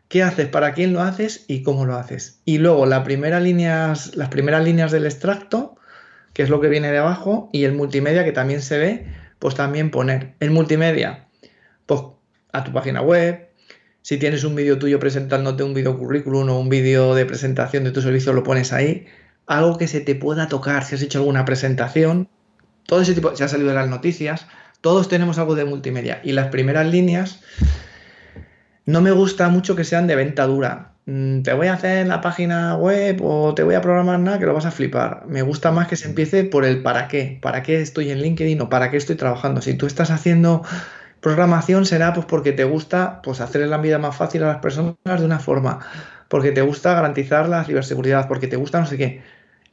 ¿Qué 0.08 0.22
haces? 0.22 0.46
¿Para 0.48 0.72
quién 0.74 0.92
lo 0.92 1.00
haces? 1.00 1.44
¿Y 1.48 1.62
cómo 1.62 1.86
lo 1.86 1.96
haces? 1.96 2.40
Y 2.44 2.58
luego 2.58 2.86
la 2.86 3.02
primera 3.02 3.40
las 3.40 4.28
primeras 4.28 4.64
líneas 4.64 4.92
del 4.92 5.06
extracto, 5.06 5.76
que 6.32 6.42
es 6.42 6.50
lo 6.50 6.60
que 6.60 6.68
viene 6.68 6.92
de 6.92 6.98
abajo, 6.98 7.48
y 7.52 7.64
el 7.64 7.72
multimedia 7.72 8.24
que 8.24 8.32
también 8.32 8.60
se 8.62 8.78
ve, 8.78 9.06
pues 9.38 9.54
también 9.54 9.90
poner. 9.90 10.34
El 10.40 10.50
multimedia, 10.50 11.26
pues 11.86 12.02
a 12.52 12.62
tu 12.62 12.72
página 12.72 13.00
web, 13.00 13.48
si 14.02 14.18
tienes 14.18 14.44
un 14.44 14.54
vídeo 14.54 14.78
tuyo 14.78 15.00
presentándote 15.00 15.62
un 15.62 15.74
vídeo 15.74 15.98
currículum 15.98 16.48
o 16.50 16.60
un 16.60 16.68
vídeo 16.68 17.14
de 17.14 17.24
presentación 17.24 17.82
de 17.84 17.90
tu 17.90 18.02
servicio, 18.02 18.32
lo 18.34 18.44
pones 18.44 18.72
ahí 18.72 19.06
algo 19.46 19.78
que 19.78 19.88
se 19.88 20.00
te 20.00 20.14
pueda 20.14 20.48
tocar, 20.48 20.84
si 20.84 20.94
has 20.94 21.02
hecho 21.02 21.18
alguna 21.18 21.44
presentación, 21.44 22.28
todo 22.86 23.00
ese 23.00 23.14
tipo, 23.14 23.34
si 23.34 23.42
ha 23.42 23.48
salido 23.48 23.70
de 23.70 23.74
las 23.74 23.88
noticias, 23.88 24.46
todos 24.80 25.08
tenemos 25.08 25.38
algo 25.38 25.54
de 25.54 25.64
multimedia. 25.64 26.20
Y 26.22 26.32
las 26.32 26.48
primeras 26.48 26.86
líneas, 26.86 27.40
no 28.86 29.00
me 29.00 29.10
gusta 29.10 29.48
mucho 29.48 29.76
que 29.76 29.84
sean 29.84 30.06
de 30.06 30.16
venta 30.16 30.46
dura. 30.46 30.92
Mm, 31.06 31.42
te 31.42 31.52
voy 31.52 31.66
a 31.66 31.74
hacer 31.74 32.06
la 32.06 32.20
página 32.20 32.76
web 32.76 33.20
o 33.22 33.54
te 33.54 33.62
voy 33.62 33.74
a 33.74 33.82
programar 33.82 34.18
nada 34.20 34.38
que 34.38 34.46
lo 34.46 34.54
vas 34.54 34.66
a 34.66 34.70
flipar. 34.70 35.24
Me 35.26 35.42
gusta 35.42 35.70
más 35.70 35.88
que 35.88 35.96
se 35.96 36.08
empiece 36.08 36.44
por 36.44 36.64
el 36.64 36.82
para 36.82 37.08
qué. 37.08 37.38
¿Para 37.40 37.62
qué 37.62 37.80
estoy 37.80 38.10
en 38.10 38.20
LinkedIn 38.20 38.60
o 38.60 38.68
para 38.68 38.90
qué 38.90 38.96
estoy 38.96 39.16
trabajando? 39.16 39.60
Si 39.62 39.74
tú 39.74 39.86
estás 39.86 40.10
haciendo 40.10 40.62
programación 41.20 41.86
será 41.86 42.12
pues 42.12 42.26
porque 42.26 42.52
te 42.52 42.64
gusta 42.64 43.22
pues 43.22 43.40
hacerle 43.40 43.66
la 43.66 43.78
vida 43.78 43.98
más 43.98 44.14
fácil 44.14 44.42
a 44.42 44.48
las 44.48 44.58
personas 44.58 44.96
de 45.02 45.24
una 45.24 45.38
forma 45.38 45.80
porque 46.28 46.52
te 46.52 46.62
gusta 46.62 46.94
garantizar 46.94 47.48
la 47.48 47.64
ciberseguridad, 47.64 48.28
porque 48.28 48.48
te 48.48 48.56
gusta 48.56 48.80
no 48.80 48.86
sé 48.86 48.96
qué. 48.96 49.22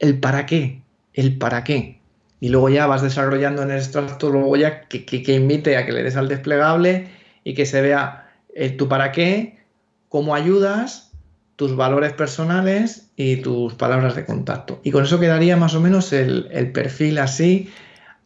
El 0.02 0.18
para 0.18 0.46
qué, 0.46 0.82
el 1.14 1.38
para 1.38 1.62
qué. 1.62 2.00
Y 2.40 2.48
luego 2.48 2.68
ya 2.68 2.88
vas 2.88 3.02
desarrollando 3.02 3.62
en 3.62 3.70
el 3.70 3.76
extracto, 3.78 4.30
luego 4.30 4.56
ya 4.56 4.88
que, 4.88 5.04
que, 5.04 5.32
invite 5.32 5.76
a 5.76 5.86
que 5.86 5.92
le 5.92 6.02
des 6.02 6.16
al 6.16 6.26
desplegable 6.26 7.06
y 7.44 7.54
que 7.54 7.66
se 7.66 7.80
vea 7.80 8.28
el 8.52 8.76
tu 8.76 8.88
para 8.88 9.12
qué, 9.12 9.60
cómo 10.08 10.34
ayudas, 10.34 11.12
tus 11.54 11.76
valores 11.76 12.12
personales 12.14 13.12
y 13.14 13.36
tus 13.36 13.74
palabras 13.74 14.16
de 14.16 14.24
contacto. 14.24 14.80
Y 14.82 14.90
con 14.90 15.04
eso 15.04 15.20
quedaría 15.20 15.56
más 15.56 15.76
o 15.76 15.80
menos 15.80 16.12
el, 16.12 16.48
el 16.50 16.72
perfil 16.72 17.20
así, 17.20 17.70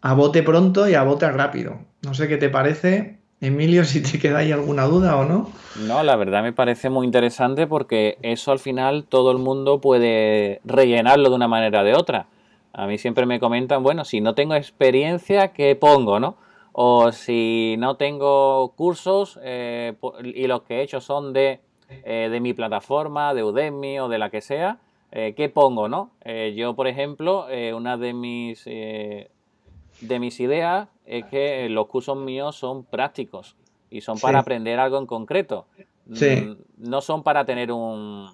a 0.01 0.15
bote 0.15 0.43
pronto 0.43 0.89
y 0.89 0.95
a 0.95 1.03
bote 1.03 1.31
rápido. 1.31 1.79
No 2.01 2.15
sé 2.15 2.27
qué 2.27 2.39
te 2.39 2.49
parece, 2.49 3.19
Emilio, 3.41 3.85
si 3.85 4.03
te 4.03 4.19
queda 4.19 4.39
ahí 4.39 4.51
alguna 4.51 4.85
duda 4.85 5.17
o 5.17 5.27
no. 5.27 5.51
No, 5.87 6.03
la 6.03 6.17
verdad 6.17 6.43
me 6.43 6.55
parece 6.55 6.89
muy 6.89 7.05
interesante 7.05 7.67
porque 7.67 8.17
eso 8.23 8.51
al 8.51 8.59
final 8.59 9.05
todo 9.05 9.31
el 9.31 9.39
mundo 9.39 9.81
puede 9.81 10.61
rellenarlo 10.65 11.29
de 11.29 11.37
una 11.37 11.47
manera 11.47 11.83
o 11.83 11.85
de 11.85 11.95
otra. 11.95 12.29
A 12.73 12.87
mí 12.87 12.97
siempre 12.97 13.27
me 13.27 13.39
comentan, 13.39 13.83
bueno, 13.83 14.07
si 14.07 14.23
no 14.23 14.35
tengo 14.35 14.55
experiencia, 14.55 15.53
¿qué 15.53 15.77
pongo, 15.77 16.19
no? 16.19 16.37
O 16.73 17.13
si 17.13 17.77
no 17.79 17.97
tengo 17.97 18.73
cursos 18.75 19.39
eh, 19.43 19.95
y 20.23 20.47
los 20.47 20.63
que 20.63 20.77
he 20.77 20.83
hecho 20.83 21.03
son 21.03 21.35
de, 21.35 21.61
eh, 22.05 22.29
de, 22.31 22.41
mi 22.41 22.55
plataforma, 22.55 23.35
de 23.35 23.45
Udemy 23.45 23.99
o 24.01 24.09
de 24.09 24.19
la 24.19 24.31
que 24.31 24.41
sea, 24.41 24.79
eh, 25.13 25.35
¿qué 25.37 25.51
pongo, 25.51 25.89
no? 25.89 26.11
yo, 26.55 26.75
por 26.75 26.87
ejemplo, 26.87 27.47
una 27.75 27.97
de 27.97 28.13
mis 28.13 28.65
de 28.65 30.19
mis 30.19 30.41
ideas 30.41 30.89
es 31.07 31.25
que 31.27 31.69
los 31.69 31.87
cursos 31.87 32.17
míos 32.17 32.57
son 32.57 32.85
prácticos 32.85 33.57
y 33.91 34.01
son 34.01 34.19
para 34.19 34.41
aprender 34.41 34.79
algo 34.79 34.99
en 34.99 35.07
concreto. 35.07 35.67
Mm, 36.07 36.89
no 36.89 37.01
son 37.01 37.23
para 37.23 37.45
tener 37.45 37.73
un, 37.73 38.29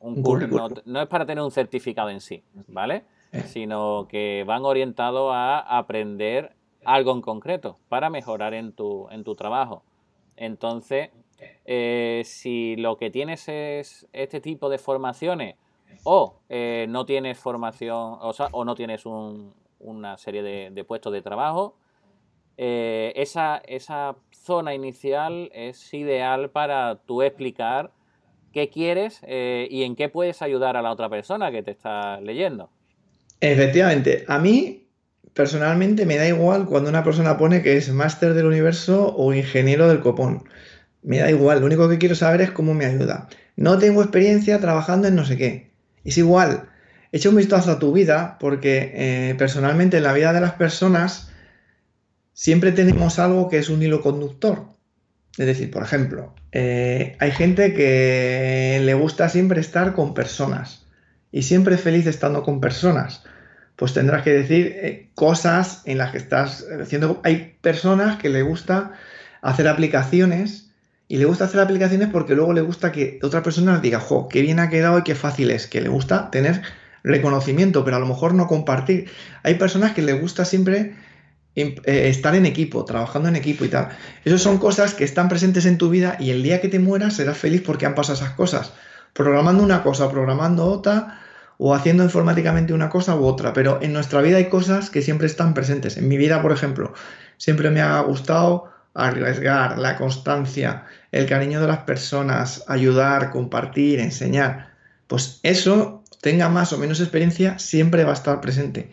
un, 0.00 0.22
curso, 0.22 0.68
no, 0.84 1.00
es 1.00 1.08
para 1.08 1.26
tener 1.26 1.42
un 1.42 1.50
certificado 1.50 2.10
en 2.10 2.20
sí, 2.20 2.42
¿vale? 2.68 3.04
Eh. 3.32 3.42
Sino 3.42 4.06
que 4.08 4.44
van 4.46 4.64
orientados 4.64 5.30
a 5.34 5.58
aprender 5.60 6.54
algo 6.84 7.12
en 7.12 7.20
concreto 7.20 7.78
para 7.88 8.08
mejorar 8.08 8.54
en 8.54 8.72
tu, 8.72 9.08
en 9.10 9.24
tu 9.24 9.34
trabajo. 9.34 9.82
Entonces, 10.36 11.10
eh, 11.64 12.22
si 12.24 12.76
lo 12.76 12.96
que 12.96 13.10
tienes 13.10 13.48
es 13.48 14.08
este 14.12 14.40
tipo 14.40 14.68
de 14.68 14.78
formaciones 14.78 15.56
o 16.04 16.36
eh, 16.48 16.86
no 16.88 17.04
tienes 17.04 17.38
formación, 17.38 18.18
o, 18.20 18.32
sea, 18.32 18.48
o 18.52 18.64
no 18.64 18.74
tienes 18.74 19.04
un, 19.04 19.52
una 19.80 20.16
serie 20.16 20.42
de, 20.42 20.84
puestos 20.84 21.12
de 21.12 21.22
trabajo. 21.22 21.74
Eh, 22.60 23.12
esa, 23.14 23.62
esa 23.66 24.16
zona 24.32 24.74
inicial 24.74 25.48
es 25.54 25.94
ideal 25.94 26.50
para 26.50 26.96
tú 27.06 27.22
explicar 27.22 27.92
qué 28.52 28.68
quieres 28.68 29.20
eh, 29.22 29.68
y 29.70 29.84
en 29.84 29.94
qué 29.94 30.08
puedes 30.08 30.42
ayudar 30.42 30.76
a 30.76 30.82
la 30.82 30.90
otra 30.90 31.08
persona 31.08 31.52
que 31.52 31.62
te 31.62 31.70
está 31.70 32.20
leyendo. 32.20 32.68
Efectivamente, 33.40 34.24
a 34.26 34.40
mí 34.40 34.88
personalmente 35.34 36.04
me 36.04 36.16
da 36.16 36.26
igual 36.26 36.66
cuando 36.66 36.90
una 36.90 37.04
persona 37.04 37.38
pone 37.38 37.62
que 37.62 37.76
es 37.76 37.92
máster 37.92 38.34
del 38.34 38.46
universo 38.46 39.14
o 39.16 39.32
ingeniero 39.32 39.86
del 39.86 40.00
copón. 40.00 40.42
Me 41.02 41.18
da 41.18 41.30
igual, 41.30 41.60
lo 41.60 41.66
único 41.66 41.88
que 41.88 41.98
quiero 41.98 42.16
saber 42.16 42.40
es 42.40 42.50
cómo 42.50 42.74
me 42.74 42.86
ayuda. 42.86 43.28
No 43.54 43.78
tengo 43.78 44.02
experiencia 44.02 44.58
trabajando 44.58 45.06
en 45.06 45.14
no 45.14 45.24
sé 45.24 45.36
qué. 45.36 45.70
Es 46.04 46.18
igual, 46.18 46.68
echa 47.12 47.28
un 47.28 47.36
vistazo 47.36 47.70
a 47.70 47.78
tu 47.78 47.92
vida 47.92 48.36
porque 48.40 48.90
eh, 48.94 49.34
personalmente 49.38 49.98
en 49.98 50.02
la 50.02 50.12
vida 50.12 50.32
de 50.32 50.40
las 50.40 50.54
personas 50.54 51.27
siempre 52.38 52.70
tenemos 52.70 53.18
algo 53.18 53.48
que 53.48 53.58
es 53.58 53.68
un 53.68 53.82
hilo 53.82 54.00
conductor. 54.00 54.66
Es 55.38 55.46
decir, 55.46 55.72
por 55.72 55.82
ejemplo, 55.82 56.36
eh, 56.52 57.16
hay 57.18 57.32
gente 57.32 57.74
que 57.74 58.80
le 58.80 58.94
gusta 58.94 59.28
siempre 59.28 59.60
estar 59.60 59.92
con 59.92 60.14
personas 60.14 60.86
y 61.32 61.42
siempre 61.42 61.74
es 61.74 61.80
feliz 61.80 62.06
estando 62.06 62.44
con 62.44 62.60
personas. 62.60 63.24
Pues 63.74 63.92
tendrás 63.92 64.22
que 64.22 64.30
decir 64.30 64.72
eh, 64.76 65.08
cosas 65.16 65.82
en 65.84 65.98
las 65.98 66.12
que 66.12 66.18
estás 66.18 66.64
haciendo. 66.80 67.20
Hay 67.24 67.56
personas 67.60 68.18
que 68.18 68.28
le 68.28 68.42
gusta 68.42 68.92
hacer 69.42 69.66
aplicaciones 69.66 70.70
y 71.08 71.16
le 71.16 71.24
gusta 71.24 71.46
hacer 71.46 71.58
aplicaciones 71.58 72.08
porque 72.08 72.36
luego 72.36 72.52
le 72.52 72.60
gusta 72.60 72.92
que 72.92 73.18
otra 73.20 73.42
persona 73.42 73.80
diga, 73.80 73.98
jo, 73.98 74.28
qué 74.28 74.42
bien 74.42 74.60
ha 74.60 74.70
quedado 74.70 75.00
y 75.00 75.02
qué 75.02 75.16
fácil 75.16 75.50
es, 75.50 75.66
que 75.66 75.80
le 75.80 75.88
gusta 75.88 76.30
tener 76.30 76.62
reconocimiento, 77.02 77.84
pero 77.84 77.96
a 77.96 78.00
lo 78.00 78.06
mejor 78.06 78.32
no 78.32 78.46
compartir. 78.46 79.10
Hay 79.42 79.54
personas 79.54 79.92
que 79.92 80.02
les 80.02 80.20
gusta 80.20 80.44
siempre 80.44 80.94
estar 81.54 82.34
en 82.34 82.46
equipo, 82.46 82.84
trabajando 82.84 83.28
en 83.28 83.36
equipo 83.36 83.64
y 83.64 83.68
tal. 83.68 83.88
Esas 84.24 84.42
son 84.42 84.58
cosas 84.58 84.94
que 84.94 85.04
están 85.04 85.28
presentes 85.28 85.66
en 85.66 85.78
tu 85.78 85.90
vida 85.90 86.16
y 86.20 86.30
el 86.30 86.42
día 86.42 86.60
que 86.60 86.68
te 86.68 86.78
mueras 86.78 87.14
serás 87.14 87.38
feliz 87.38 87.62
porque 87.64 87.86
han 87.86 87.94
pasado 87.94 88.18
esas 88.18 88.34
cosas. 88.34 88.72
Programando 89.12 89.62
una 89.62 89.82
cosa, 89.82 90.10
programando 90.10 90.66
otra 90.66 91.20
o 91.58 91.74
haciendo 91.74 92.04
informáticamente 92.04 92.72
una 92.72 92.88
cosa 92.88 93.16
u 93.16 93.24
otra, 93.24 93.52
pero 93.52 93.80
en 93.82 93.92
nuestra 93.92 94.20
vida 94.20 94.36
hay 94.36 94.48
cosas 94.48 94.90
que 94.90 95.02
siempre 95.02 95.26
están 95.26 95.54
presentes. 95.54 95.96
En 95.96 96.06
mi 96.06 96.16
vida, 96.16 96.40
por 96.40 96.52
ejemplo, 96.52 96.94
siempre 97.36 97.70
me 97.70 97.80
ha 97.80 97.98
gustado 98.00 98.70
arriesgar, 98.94 99.78
la 99.78 99.96
constancia, 99.96 100.84
el 101.12 101.26
cariño 101.26 101.60
de 101.60 101.66
las 101.66 101.78
personas, 101.78 102.64
ayudar, 102.68 103.30
compartir, 103.30 103.98
enseñar. 103.98 104.74
Pues 105.08 105.40
eso 105.42 106.04
tenga 106.20 106.48
más 106.48 106.72
o 106.72 106.78
menos 106.78 107.00
experiencia, 107.00 107.58
siempre 107.58 108.04
va 108.04 108.10
a 108.10 108.14
estar 108.14 108.40
presente. 108.40 108.90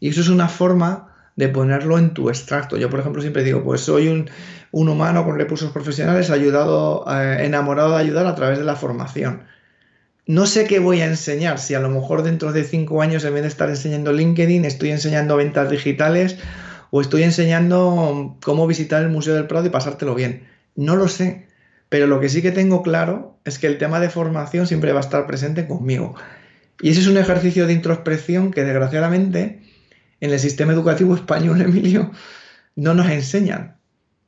Y 0.00 0.08
eso 0.08 0.20
es 0.20 0.28
una 0.28 0.48
forma 0.48 1.11
de 1.36 1.48
ponerlo 1.48 1.98
en 1.98 2.14
tu 2.14 2.28
extracto. 2.28 2.76
Yo, 2.76 2.90
por 2.90 3.00
ejemplo, 3.00 3.22
siempre 3.22 3.44
digo, 3.44 3.62
pues 3.62 3.82
soy 3.82 4.08
un, 4.08 4.30
humano 4.70 5.24
con 5.24 5.38
recursos 5.38 5.70
profesionales, 5.70 6.30
ayudado, 6.30 7.04
eh, 7.08 7.44
enamorado 7.44 7.90
de 7.90 8.00
ayudar 8.00 8.26
a 8.26 8.34
través 8.34 8.58
de 8.58 8.64
la 8.64 8.76
formación. 8.76 9.42
No 10.26 10.46
sé 10.46 10.66
qué 10.66 10.78
voy 10.78 11.00
a 11.00 11.06
enseñar, 11.06 11.58
si 11.58 11.74
a 11.74 11.80
lo 11.80 11.90
mejor 11.90 12.22
dentro 12.22 12.52
de 12.52 12.64
cinco 12.64 13.02
años, 13.02 13.24
en 13.24 13.34
vez 13.34 13.42
de 13.42 13.48
estar 13.48 13.68
enseñando 13.68 14.12
LinkedIn, 14.12 14.64
estoy 14.64 14.90
enseñando 14.90 15.36
ventas 15.36 15.68
digitales 15.68 16.36
o 16.90 17.00
estoy 17.00 17.24
enseñando 17.24 18.36
cómo 18.42 18.66
visitar 18.66 19.02
el 19.02 19.08
Museo 19.08 19.34
del 19.34 19.46
Prado 19.46 19.66
y 19.66 19.70
pasártelo 19.70 20.14
bien. 20.14 20.46
No 20.76 20.94
lo 20.94 21.08
sé, 21.08 21.46
pero 21.88 22.06
lo 22.06 22.20
que 22.20 22.28
sí 22.28 22.40
que 22.40 22.52
tengo 22.52 22.82
claro 22.82 23.38
es 23.44 23.58
que 23.58 23.66
el 23.66 23.78
tema 23.78 23.98
de 23.98 24.10
formación 24.10 24.66
siempre 24.66 24.92
va 24.92 25.00
a 25.00 25.02
estar 25.02 25.26
presente 25.26 25.66
conmigo. 25.66 26.14
Y 26.80 26.90
ese 26.90 27.00
es 27.00 27.06
un 27.06 27.16
ejercicio 27.16 27.66
de 27.66 27.72
introspección 27.72 28.50
que 28.50 28.64
desgraciadamente 28.64 29.61
en 30.22 30.32
el 30.32 30.38
sistema 30.38 30.72
educativo 30.72 31.14
español, 31.16 31.60
Emilio, 31.60 32.12
no 32.76 32.94
nos 32.94 33.10
enseñan. 33.10 33.76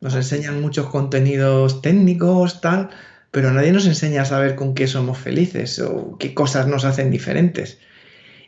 Nos 0.00 0.14
enseñan 0.16 0.60
muchos 0.60 0.88
contenidos 0.88 1.80
técnicos, 1.80 2.60
tal, 2.60 2.90
pero 3.30 3.52
nadie 3.52 3.72
nos 3.72 3.86
enseña 3.86 4.22
a 4.22 4.24
saber 4.26 4.56
con 4.56 4.74
qué 4.74 4.88
somos 4.88 5.16
felices 5.18 5.78
o 5.78 6.18
qué 6.18 6.34
cosas 6.34 6.66
nos 6.66 6.84
hacen 6.84 7.12
diferentes. 7.12 7.78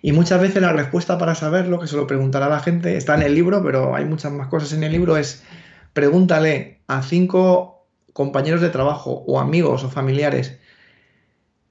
Y 0.03 0.11
muchas 0.11 0.41
veces 0.41 0.61
la 0.61 0.73
respuesta 0.73 1.19
para 1.19 1.37
saberlo, 1.37 1.79
que 1.81 1.87
se 1.87 1.97
lo 1.97 2.09
preguntará 2.09 2.49
la 2.49 2.61
gente, 2.61 2.97
está 2.97 3.15
en 3.15 3.23
el 3.23 3.35
libro, 3.35 3.63
pero 3.63 3.95
hay 3.95 4.05
muchas 4.05 4.33
más 4.33 4.49
cosas 4.49 4.73
en 4.73 4.83
el 4.83 4.93
libro, 4.93 5.17
es 5.17 5.45
pregúntale 5.93 6.81
a 6.89 7.03
cinco 7.03 7.87
compañeros 8.13 8.61
de 8.61 8.71
trabajo 8.71 9.25
o 9.27 9.39
amigos 9.39 9.85
o 9.85 9.89
familiares, 9.89 10.59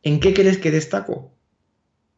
¿en 0.03 0.21
qué 0.21 0.33
crees 0.33 0.57
que 0.57 0.71
destaco? 0.71 1.34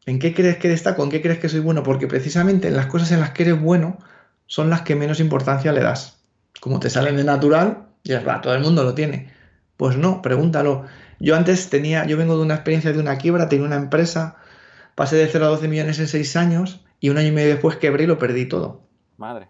¿En 0.08 0.20
qué 0.20 0.34
crees 0.34 0.56
que 0.58 0.70
destaco? 0.70 1.04
¿En 1.04 1.10
qué 1.10 1.22
crees 1.22 1.38
que 1.38 1.50
soy 1.50 1.60
bueno? 1.60 1.84
Porque 1.84 2.08
precisamente 2.08 2.72
las 2.72 2.86
cosas 2.86 3.12
en 3.12 3.20
las 3.20 3.32
que 3.32 3.44
eres 3.44 3.62
bueno 3.62 4.00
son 4.46 4.70
las 4.70 4.82
que 4.82 4.96
menos 4.96 5.20
importancia 5.20 5.74
le 5.74 5.82
das. 5.82 6.22
Como 6.62 6.80
te 6.80 6.90
salen 6.90 7.18
de 7.18 7.26
natural, 7.26 7.88
ya 8.06 8.22
va, 8.22 8.40
todo 8.40 8.56
el 8.56 8.62
mundo 8.62 8.86
lo 8.86 8.96
tiene. 8.96 9.30
Pues 9.76 9.98
no, 9.98 10.22
pregúntalo. 10.22 10.86
Yo 11.20 11.36
antes 11.36 11.70
tenía, 11.70 12.06
yo 12.06 12.16
vengo 12.16 12.38
de 12.38 12.44
una 12.44 12.54
experiencia 12.54 12.94
de 12.94 13.00
una 13.00 13.18
quiebra, 13.18 13.50
tenía 13.50 13.66
una 13.66 13.76
empresa, 13.76 14.38
pasé 14.96 15.18
de 15.18 15.28
0 15.28 15.46
a 15.46 15.50
12 15.50 15.68
millones 15.68 16.00
en 16.00 16.08
6 16.08 16.36
años 16.38 16.86
y 17.02 17.10
un 17.10 17.18
año 17.18 17.28
y 17.28 17.32
medio 17.34 17.50
después 17.50 17.76
quebré 17.76 18.06
y 18.06 18.08
lo 18.08 18.18
perdí 18.18 18.46
todo. 18.46 18.84
Madre. 19.18 19.50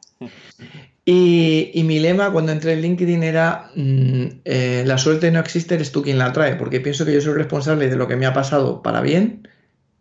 Y, 1.06 1.84
mi 1.86 2.00
lema 2.00 2.32
cuando 2.32 2.52
entré 2.52 2.74
en 2.74 2.82
LinkedIn 2.82 3.22
era, 3.22 3.70
mm, 3.76 4.26
eh, 4.44 4.84
la 4.88 4.98
suerte 4.98 5.30
no 5.32 5.40
existe, 5.40 5.76
eres 5.76 5.92
tú 5.92 6.02
quien 6.02 6.18
la 6.18 6.34
trae, 6.34 6.56
porque 6.56 6.82
pienso 6.82 7.06
que 7.06 7.14
yo 7.14 7.22
soy 7.22 7.36
responsable 7.36 7.90
de 7.90 7.96
lo 7.96 8.08
que 8.08 8.16
me 8.16 8.26
ha 8.26 8.34
pasado 8.34 8.82
para 8.82 9.02
bien 9.02 9.48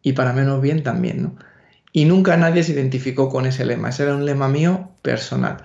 y 0.07 0.13
para 0.13 0.33
menos 0.33 0.63
bien 0.63 0.85
también, 0.85 1.21
¿no? 1.21 1.35
Y 1.91 2.05
nunca 2.05 2.37
nadie 2.37 2.63
se 2.63 2.71
identificó 2.71 3.29
con 3.29 3.45
ese 3.45 3.67
lema, 3.67 3.89
ese 3.89 4.05
era 4.05 4.15
un 4.15 4.25
lema 4.25 4.47
mío 4.47 4.93
personal. 5.03 5.65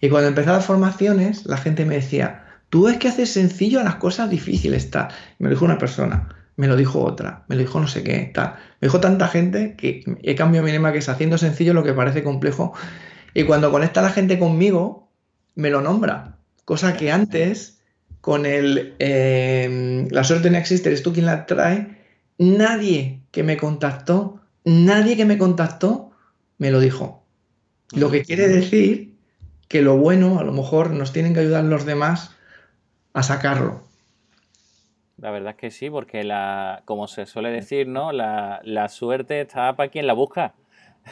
Y 0.00 0.08
cuando 0.08 0.26
empecé 0.26 0.48
las 0.50 0.66
formaciones, 0.66 1.46
la 1.46 1.56
gente 1.56 1.84
me 1.84 1.94
decía, 1.94 2.46
tú 2.68 2.88
es 2.88 2.96
que 2.96 3.06
haces 3.06 3.32
sencillo 3.32 3.78
a 3.78 3.84
las 3.84 3.94
cosas 3.94 4.28
difíciles, 4.28 4.90
tal. 4.90 5.06
Me 5.38 5.44
lo 5.44 5.50
dijo 5.50 5.64
una 5.64 5.78
persona, 5.78 6.34
me 6.56 6.66
lo 6.66 6.74
dijo 6.74 6.98
otra, 6.98 7.44
me 7.46 7.54
lo 7.54 7.60
dijo 7.60 7.78
no 7.78 7.86
sé 7.86 8.02
qué, 8.02 8.28
tal. 8.34 8.54
Me 8.80 8.88
dijo 8.88 8.98
tanta 8.98 9.28
gente 9.28 9.76
que 9.76 10.02
he 10.24 10.34
cambiado 10.34 10.66
mi 10.66 10.72
lema 10.72 10.90
que 10.90 10.98
es 10.98 11.08
haciendo 11.08 11.38
sencillo 11.38 11.72
lo 11.72 11.84
que 11.84 11.92
parece 11.92 12.24
complejo. 12.24 12.72
Y 13.34 13.44
cuando 13.44 13.70
conecta 13.70 14.02
la 14.02 14.10
gente 14.10 14.40
conmigo, 14.40 15.12
me 15.54 15.70
lo 15.70 15.80
nombra. 15.80 16.38
Cosa 16.64 16.96
que 16.96 17.12
antes, 17.12 17.78
con 18.20 18.46
el 18.46 18.96
eh, 18.98 20.08
la 20.10 20.24
suerte 20.24 20.50
no 20.50 20.58
existe, 20.58 20.88
eres 20.88 21.04
tú 21.04 21.12
quien 21.12 21.26
la 21.26 21.46
trae, 21.46 21.98
nadie 22.36 23.20
que 23.36 23.42
me 23.42 23.58
contactó, 23.58 24.40
nadie 24.64 25.14
que 25.14 25.26
me 25.26 25.36
contactó 25.36 26.10
me 26.56 26.70
lo 26.70 26.80
dijo. 26.80 27.22
Lo 27.94 28.10
que 28.10 28.22
quiere 28.22 28.48
decir 28.48 29.12
que 29.68 29.82
lo 29.82 29.98
bueno, 29.98 30.38
a 30.38 30.42
lo 30.42 30.52
mejor 30.52 30.92
nos 30.92 31.12
tienen 31.12 31.34
que 31.34 31.40
ayudar 31.40 31.62
los 31.64 31.84
demás 31.84 32.34
a 33.12 33.22
sacarlo. 33.22 33.82
La 35.18 35.30
verdad 35.30 35.50
es 35.50 35.56
que 35.56 35.70
sí, 35.70 35.90
porque 35.90 36.24
la, 36.24 36.80
como 36.86 37.08
se 37.08 37.26
suele 37.26 37.50
decir, 37.50 37.88
¿no? 37.88 38.10
La, 38.10 38.88
suerte 38.88 39.42
está 39.42 39.76
para 39.76 39.90
quien 39.90 40.06
la 40.06 40.14
busca. 40.14 40.54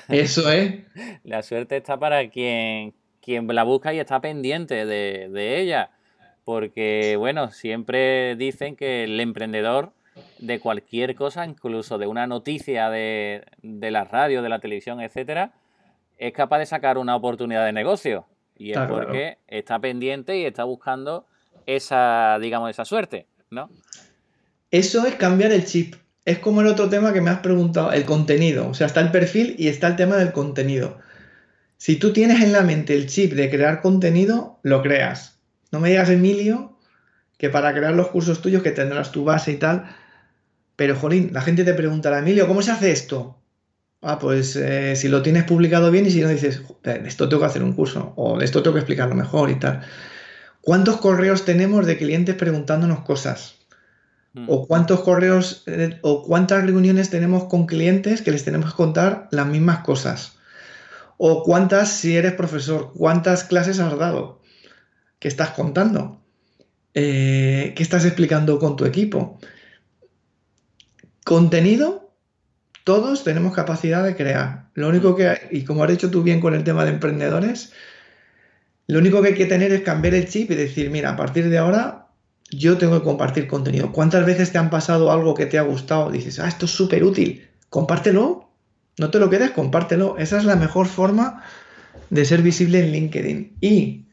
Eso 0.08 0.50
es. 0.50 0.76
la 1.24 1.42
suerte 1.42 1.76
está 1.76 1.98
para 1.98 2.30
quien, 2.30 2.94
quien 3.20 3.46
la 3.48 3.64
busca 3.64 3.92
y 3.92 3.98
está 3.98 4.22
pendiente 4.22 4.86
de, 4.86 5.28
de 5.28 5.60
ella. 5.60 5.90
Porque, 6.46 7.16
bueno, 7.18 7.50
siempre 7.50 8.34
dicen 8.36 8.76
que 8.76 9.04
el 9.04 9.20
emprendedor 9.20 9.92
de 10.38 10.60
cualquier 10.60 11.14
cosa, 11.14 11.44
incluso 11.44 11.98
de 11.98 12.06
una 12.06 12.26
noticia 12.26 12.90
de, 12.90 13.44
de 13.62 13.90
la 13.90 14.04
radio, 14.04 14.42
de 14.42 14.48
la 14.48 14.58
televisión, 14.58 15.00
etcétera, 15.00 15.52
es 16.18 16.32
capaz 16.32 16.58
de 16.58 16.66
sacar 16.66 16.98
una 16.98 17.16
oportunidad 17.16 17.64
de 17.64 17.72
negocio. 17.72 18.26
Y 18.56 18.72
es 18.72 18.78
porque 18.88 19.38
está 19.48 19.78
pendiente 19.80 20.38
y 20.38 20.44
está 20.44 20.64
buscando 20.64 21.26
esa, 21.66 22.38
digamos, 22.40 22.70
esa 22.70 22.84
suerte, 22.84 23.26
¿no? 23.50 23.68
Eso 24.70 25.06
es 25.06 25.16
cambiar 25.16 25.52
el 25.52 25.64
chip. 25.64 25.96
Es 26.24 26.38
como 26.38 26.60
el 26.60 26.68
otro 26.68 26.88
tema 26.88 27.12
que 27.12 27.20
me 27.20 27.30
has 27.30 27.40
preguntado, 27.40 27.92
el 27.92 28.04
contenido. 28.04 28.68
O 28.68 28.74
sea, 28.74 28.86
está 28.86 29.00
el 29.00 29.10
perfil 29.10 29.56
y 29.58 29.68
está 29.68 29.88
el 29.88 29.96
tema 29.96 30.16
del 30.16 30.32
contenido. 30.32 30.98
Si 31.76 31.96
tú 31.96 32.12
tienes 32.12 32.42
en 32.42 32.52
la 32.52 32.62
mente 32.62 32.94
el 32.94 33.06
chip 33.08 33.32
de 33.32 33.50
crear 33.50 33.82
contenido, 33.82 34.58
lo 34.62 34.82
creas. 34.82 35.38
No 35.70 35.80
me 35.80 35.90
digas, 35.90 36.08
Emilio, 36.08 36.78
que 37.36 37.50
para 37.50 37.74
crear 37.74 37.92
los 37.92 38.08
cursos 38.08 38.40
tuyos 38.40 38.62
que 38.62 38.70
tendrás 38.70 39.12
tu 39.12 39.24
base 39.24 39.52
y 39.52 39.56
tal. 39.56 39.84
Pero, 40.76 40.96
Jolín, 40.96 41.30
la 41.32 41.42
gente 41.42 41.64
te 41.64 41.74
preguntará, 41.74 42.18
Emilio, 42.18 42.46
¿cómo 42.48 42.62
se 42.62 42.72
hace 42.72 42.90
esto? 42.90 43.38
Ah, 44.06 44.18
pues 44.18 44.54
eh, 44.56 44.96
si 44.96 45.08
lo 45.08 45.22
tienes 45.22 45.44
publicado 45.44 45.90
bien 45.90 46.04
y 46.04 46.10
si 46.10 46.20
no 46.20 46.28
dices, 46.28 46.62
de 46.82 47.08
esto 47.08 47.28
tengo 47.28 47.40
que 47.40 47.46
hacer 47.46 47.62
un 47.62 47.72
curso 47.72 48.12
o 48.16 48.38
de 48.38 48.44
esto 48.44 48.62
tengo 48.62 48.74
que 48.74 48.80
explicarlo 48.80 49.14
mejor 49.14 49.50
y 49.50 49.58
tal. 49.58 49.80
¿Cuántos 50.60 50.98
correos 50.98 51.44
tenemos 51.44 51.86
de 51.86 51.96
clientes 51.96 52.34
preguntándonos 52.34 53.00
cosas? 53.00 53.54
Mm. 54.34 54.44
¿O 54.48 54.66
cuántos 54.66 55.00
correos 55.00 55.62
eh, 55.66 55.98
o 56.02 56.22
cuántas 56.22 56.64
reuniones 56.64 57.08
tenemos 57.08 57.44
con 57.44 57.66
clientes 57.66 58.20
que 58.20 58.30
les 58.30 58.44
tenemos 58.44 58.70
que 58.70 58.76
contar 58.76 59.28
las 59.30 59.46
mismas 59.46 59.78
cosas? 59.78 60.36
¿O 61.16 61.42
cuántas, 61.42 61.90
si 61.90 62.16
eres 62.16 62.32
profesor, 62.32 62.92
cuántas 62.94 63.44
clases 63.44 63.78
has 63.78 63.96
dado? 63.98 64.42
¿Qué 65.18 65.28
estás 65.28 65.50
contando? 65.50 66.20
Eh, 66.92 67.72
¿Qué 67.74 67.82
estás 67.82 68.04
explicando 68.04 68.58
con 68.58 68.76
tu 68.76 68.84
equipo? 68.84 69.38
Contenido 71.24 72.04
todos 72.84 73.24
tenemos 73.24 73.54
capacidad 73.54 74.04
de 74.04 74.14
crear. 74.14 74.66
Lo 74.74 74.88
único 74.88 75.16
que, 75.16 75.34
y 75.50 75.64
como 75.64 75.82
has 75.82 75.90
dicho 75.90 76.10
tú 76.10 76.22
bien 76.22 76.40
con 76.40 76.54
el 76.54 76.64
tema 76.64 76.84
de 76.84 76.90
emprendedores, 76.90 77.72
lo 78.86 78.98
único 78.98 79.22
que 79.22 79.28
hay 79.28 79.34
que 79.34 79.46
tener 79.46 79.72
es 79.72 79.80
cambiar 79.80 80.14
el 80.14 80.28
chip 80.28 80.50
y 80.50 80.54
decir, 80.54 80.90
mira, 80.90 81.10
a 81.10 81.16
partir 81.16 81.48
de 81.48 81.56
ahora 81.56 82.08
yo 82.50 82.76
tengo 82.76 82.98
que 82.98 83.04
compartir 83.04 83.46
contenido. 83.46 83.90
¿Cuántas 83.90 84.26
veces 84.26 84.52
te 84.52 84.58
han 84.58 84.68
pasado 84.68 85.10
algo 85.10 85.34
que 85.34 85.46
te 85.46 85.58
ha 85.58 85.62
gustado? 85.62 86.10
Dices, 86.10 86.38
ah, 86.38 86.46
esto 86.46 86.66
es 86.66 86.72
súper 86.72 87.02
útil, 87.02 87.48
compártelo. 87.70 88.50
No 88.98 89.10
te 89.10 89.18
lo 89.18 89.30
quedes, 89.30 89.52
compártelo. 89.52 90.18
Esa 90.18 90.36
es 90.36 90.44
la 90.44 90.56
mejor 90.56 90.86
forma 90.86 91.42
de 92.10 92.24
ser 92.26 92.42
visible 92.42 92.80
en 92.80 92.92
LinkedIn. 92.92 93.56
Y 93.62 94.04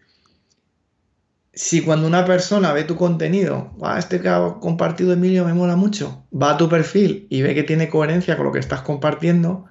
si 1.53 1.83
cuando 1.83 2.07
una 2.07 2.25
persona 2.25 2.71
ve 2.71 2.83
tu 2.83 2.95
contenido, 2.95 3.71
este 3.97 4.21
que 4.21 4.29
ha 4.29 4.55
compartido 4.59 5.13
Emilio 5.13 5.45
me 5.45 5.53
mola 5.53 5.75
mucho, 5.75 6.25
va 6.33 6.51
a 6.51 6.57
tu 6.57 6.69
perfil 6.69 7.27
y 7.29 7.41
ve 7.41 7.53
que 7.53 7.63
tiene 7.63 7.89
coherencia 7.89 8.37
con 8.37 8.45
lo 8.45 8.51
que 8.51 8.59
estás 8.59 8.81
compartiendo, 8.81 9.65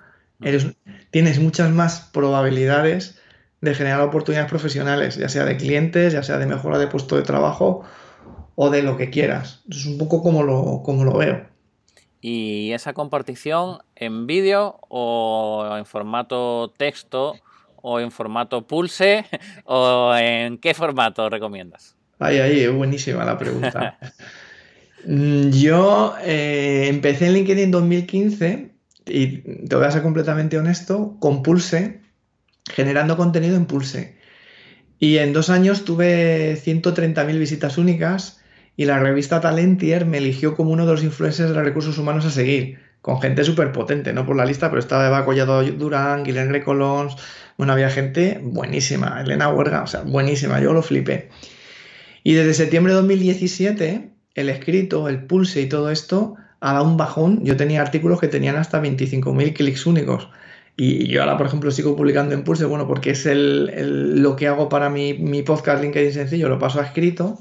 tienes 1.10 1.38
muchas 1.40 1.70
más 1.70 2.10
probabilidades 2.12 3.18
de 3.60 3.75
generar 3.75 4.00
oportunidades 4.02 4.50
profesionales, 4.50 5.16
ya 5.16 5.28
sea 5.28 5.44
de 5.44 5.56
clientes, 5.56 6.12
ya 6.12 6.22
sea 6.22 6.38
de 6.38 6.46
mejora 6.46 6.78
de 6.78 6.87
puesto 6.87 7.16
de 7.16 7.22
trabajo 7.22 7.82
o 8.54 8.70
de 8.70 8.82
lo 8.82 8.96
que 8.96 9.10
quieras. 9.10 9.62
Es 9.68 9.87
un 9.87 9.99
poco 9.99 10.22
como 10.22 10.42
lo, 10.42 10.82
como 10.82 11.04
lo 11.04 11.16
veo. 11.16 11.46
¿Y 12.20 12.72
esa 12.72 12.92
compartición 12.92 13.78
en 13.96 14.26
vídeo 14.26 14.78
o 14.88 15.76
en 15.78 15.87
formato 15.87 16.70
texto 16.76 17.37
o 17.82 18.00
en 18.00 18.10
formato 18.10 18.66
Pulse 18.66 19.25
o 19.64 20.14
en 20.16 20.58
qué 20.58 20.75
formato 20.75 21.28
recomiendas? 21.28 21.97
Ay, 22.19 22.38
ay, 22.38 22.60
es 22.60 22.73
buenísima 22.73 23.25
la 23.25 23.38
pregunta. 23.38 23.99
Mm, 25.06 25.50
yo 25.50 26.14
eh, 26.23 26.88
empecé 26.88 27.26
en 27.26 27.32
LinkedIn 27.32 27.64
en 27.64 27.71
2015 27.71 28.71
y 29.06 29.38
te 29.66 29.76
voy 29.76 29.86
a 29.86 29.90
ser 29.90 30.02
completamente 30.02 30.58
honesto, 30.58 31.16
con 31.19 31.43
Pulse, 31.43 32.02
generando 32.71 33.16
contenido 33.16 33.56
en 33.56 33.64
Pulse. 33.64 34.19
Y 34.99 35.16
en 35.16 35.32
dos 35.32 35.49
años 35.49 35.86
tuve 35.86 36.56
130.000 36.62 37.38
visitas 37.38 37.78
únicas 37.78 38.43
y 38.76 38.84
la 38.84 38.99
revista 38.99 39.40
Talentier 39.40 40.04
me 40.04 40.19
eligió 40.19 40.54
como 40.54 40.73
uno 40.73 40.84
de 40.84 40.93
los 40.93 41.02
influencers 41.02 41.54
de 41.54 41.62
recursos 41.62 41.97
humanos 41.99 42.26
a 42.26 42.30
seguir, 42.30 42.78
con 43.02 43.21
gente 43.21 43.45
súper 43.45 43.73
potente, 43.73 44.13
no 44.13 44.26
por 44.26 44.36
la 44.36 44.45
lista, 44.45 44.69
pero 44.69 44.80
estaba 44.80 45.06
Eva 45.06 45.25
Collado 45.25 45.63
Durán, 45.63 46.23
Guilherme 46.25 46.52
Recolons, 46.52 47.17
bueno, 47.56 47.73
había 47.73 47.91
gente 47.91 48.41
buenísima, 48.43 49.21
Elena 49.21 49.49
Huerga, 49.49 49.82
o 49.82 49.86
sea, 49.86 50.02
buenísima, 50.02 50.60
yo 50.60 50.73
lo 50.73 50.82
flipé. 50.82 51.28
Y 52.23 52.34
desde 52.34 52.54
septiembre 52.54 52.93
de 52.93 53.00
2017, 53.00 54.10
el 54.34 54.49
escrito, 54.49 55.08
el 55.08 55.25
pulse 55.25 55.60
y 55.63 55.69
todo 55.69 55.91
esto 55.91 56.36
ha 56.60 56.75
dado 56.75 56.84
un 56.84 56.97
bajón. 56.97 57.45
Yo 57.45 57.56
tenía 57.56 57.80
artículos 57.80 58.21
que 58.21 58.28
tenían 58.28 58.56
hasta 58.56 58.82
25.000 58.82 59.54
clics 59.54 59.86
únicos. 59.86 60.28
Y 60.76 61.08
yo 61.08 61.23
ahora, 61.23 61.36
por 61.36 61.47
ejemplo, 61.47 61.71
sigo 61.71 61.97
publicando 61.97 62.34
en 62.34 62.43
Pulse, 62.43 62.65
bueno, 62.65 62.86
porque 62.86 63.10
es 63.10 63.26
el, 63.26 64.23
lo 64.23 64.36
que 64.36 64.49
hago 64.49 64.71
para 64.71 64.89
mi, 64.89 65.13
mi, 65.15 65.43
podcast 65.43 65.82
LinkedIn 65.82 66.13
sencillo, 66.13 66.49
lo 66.49 66.58
paso 66.58 66.80
a 66.80 66.84
escrito 66.84 67.39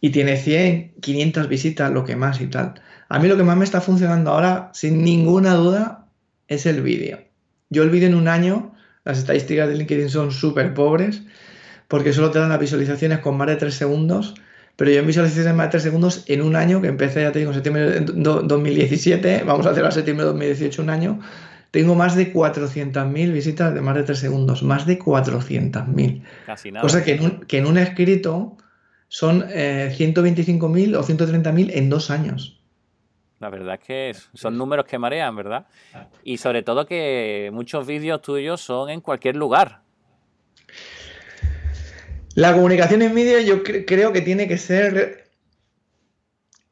y 0.00 0.10
tiene 0.10 0.36
100, 0.36 0.92
500 1.00 1.48
visitas, 1.48 1.90
lo 1.90 2.04
que 2.04 2.14
más 2.14 2.40
y 2.40 2.46
tal. 2.46 2.80
A 3.08 3.18
mí 3.18 3.28
lo 3.28 3.36
que 3.36 3.42
más 3.42 3.56
me 3.56 3.64
está 3.64 3.80
funcionando 3.80 4.32
ahora, 4.32 4.70
sin 4.72 5.04
ninguna 5.04 5.54
duda, 5.54 6.08
es 6.48 6.66
el 6.66 6.82
vídeo. 6.82 7.18
Yo 7.70 7.82
el 7.82 7.90
vídeo 7.90 8.08
en 8.08 8.14
un 8.14 8.28
año 8.28 8.72
las 9.06 9.18
estadísticas 9.18 9.68
de 9.68 9.76
LinkedIn 9.76 10.08
son 10.08 10.32
súper 10.32 10.74
pobres 10.74 11.22
porque 11.86 12.12
solo 12.12 12.32
te 12.32 12.40
dan 12.40 12.48
las 12.48 12.58
visualizaciones 12.58 13.20
con 13.20 13.36
más 13.36 13.46
de 13.46 13.56
3 13.56 13.72
segundos. 13.72 14.34
Pero 14.74 14.90
yo 14.90 14.98
en 14.98 15.06
visualizaciones 15.06 15.46
de 15.46 15.56
más 15.56 15.66
de 15.66 15.70
3 15.70 15.82
segundos 15.84 16.24
en 16.26 16.42
un 16.42 16.56
año, 16.56 16.82
que 16.82 16.88
empecé, 16.88 17.22
ya 17.22 17.32
te 17.32 17.38
digo, 17.38 17.52
en 17.52 17.54
septiembre 17.54 17.88
de 17.88 18.00
2017, 18.00 19.44
vamos 19.46 19.64
a 19.66 19.70
hacer 19.70 19.84
a 19.84 19.90
septiembre 19.92 20.24
de 20.24 20.32
2018 20.32 20.82
un 20.82 20.90
año, 20.90 21.20
tengo 21.70 21.94
más 21.94 22.16
de 22.16 22.32
400.000 22.32 23.32
visitas 23.32 23.72
de 23.72 23.80
más 23.80 23.94
de 23.94 24.02
3 24.02 24.18
segundos. 24.18 24.62
Más 24.62 24.86
de 24.86 24.98
400.000. 24.98 26.22
Casi 26.44 26.72
nada. 26.72 26.82
Cosa 26.82 27.04
que 27.04 27.14
en 27.14 27.24
un, 27.24 27.40
que 27.40 27.58
en 27.58 27.66
un 27.66 27.78
escrito 27.78 28.56
son 29.08 29.44
eh, 29.48 29.94
125.000 29.96 30.96
o 30.96 31.04
130.000 31.04 31.70
en 31.72 31.88
dos 31.88 32.10
años. 32.10 32.60
La 33.38 33.50
verdad 33.50 33.74
es 33.74 33.86
que 33.86 34.16
son 34.34 34.56
números 34.56 34.86
que 34.86 34.98
marean, 34.98 35.36
¿verdad? 35.36 35.66
Y 36.24 36.38
sobre 36.38 36.62
todo 36.62 36.86
que 36.86 37.50
muchos 37.52 37.86
vídeos 37.86 38.22
tuyos 38.22 38.60
son 38.60 38.88
en 38.88 39.00
cualquier 39.00 39.36
lugar. 39.36 39.82
La 42.34 42.52
comunicación 42.54 43.02
en 43.02 43.14
vídeo 43.14 43.40
yo 43.40 43.62
creo 43.62 44.12
que 44.12 44.22
tiene 44.22 44.48
que 44.48 44.58
ser 44.58 45.30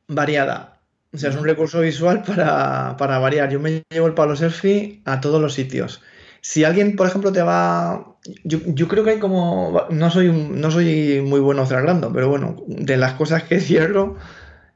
variada. 0.08 0.80
O 1.12 1.18
sea, 1.18 1.30
es 1.30 1.36
un 1.36 1.44
recurso 1.44 1.80
visual 1.80 2.22
para, 2.22 3.18
variar. 3.18 3.50
Yo 3.50 3.60
me 3.60 3.82
llevo 3.90 4.06
el 4.06 4.14
palo 4.14 4.34
selfie 4.34 5.00
a 5.04 5.20
todos 5.20 5.40
los 5.40 5.54
sitios. 5.54 6.02
Si 6.40 6.64
alguien, 6.64 6.96
por 6.96 7.06
ejemplo, 7.06 7.32
te 7.32 7.42
va... 7.42 8.16
Yo, 8.42 8.88
creo 8.88 9.04
que 9.04 9.10
hay 9.10 9.18
como... 9.18 9.86
No 9.90 10.10
soy, 10.10 10.32
no 10.32 10.70
soy 10.70 11.22
muy 11.22 11.40
bueno 11.40 11.64
cerrando, 11.66 12.12
pero 12.12 12.28
bueno, 12.28 12.56
de 12.66 12.96
las 12.96 13.14
cosas 13.14 13.44
que 13.44 13.60
cierro 13.60 14.16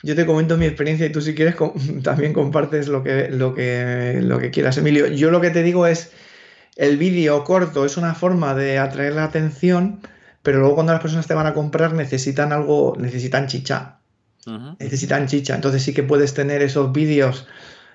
yo 0.02 0.14
te 0.14 0.26
comento 0.26 0.56
mi 0.56 0.66
experiencia 0.66 1.06
y 1.06 1.10
tú 1.10 1.20
si 1.20 1.34
quieres 1.34 1.56
también 2.02 2.32
compartes 2.32 2.88
lo 2.88 3.02
que, 3.02 3.28
lo, 3.30 3.54
que, 3.54 4.20
lo 4.22 4.38
que 4.38 4.50
quieras, 4.50 4.78
Emilio. 4.78 5.08
Yo 5.08 5.30
lo 5.30 5.40
que 5.40 5.50
te 5.50 5.62
digo 5.62 5.86
es, 5.86 6.12
el 6.76 6.96
vídeo 6.96 7.42
corto 7.44 7.84
es 7.84 7.96
una 7.96 8.14
forma 8.14 8.54
de 8.54 8.78
atraer 8.78 9.14
la 9.14 9.24
atención, 9.24 10.00
pero 10.42 10.60
luego 10.60 10.76
cuando 10.76 10.92
las 10.92 11.02
personas 11.02 11.26
te 11.26 11.34
van 11.34 11.46
a 11.46 11.54
comprar 11.54 11.92
necesitan 11.92 12.52
algo, 12.52 12.96
necesitan 12.98 13.48
chicha. 13.48 13.96
Necesitan 14.78 15.26
chicha. 15.26 15.54
Entonces 15.54 15.82
sí 15.82 15.92
que 15.92 16.02
puedes 16.02 16.32
tener 16.32 16.62
esos 16.62 16.90
vídeos, 16.90 17.46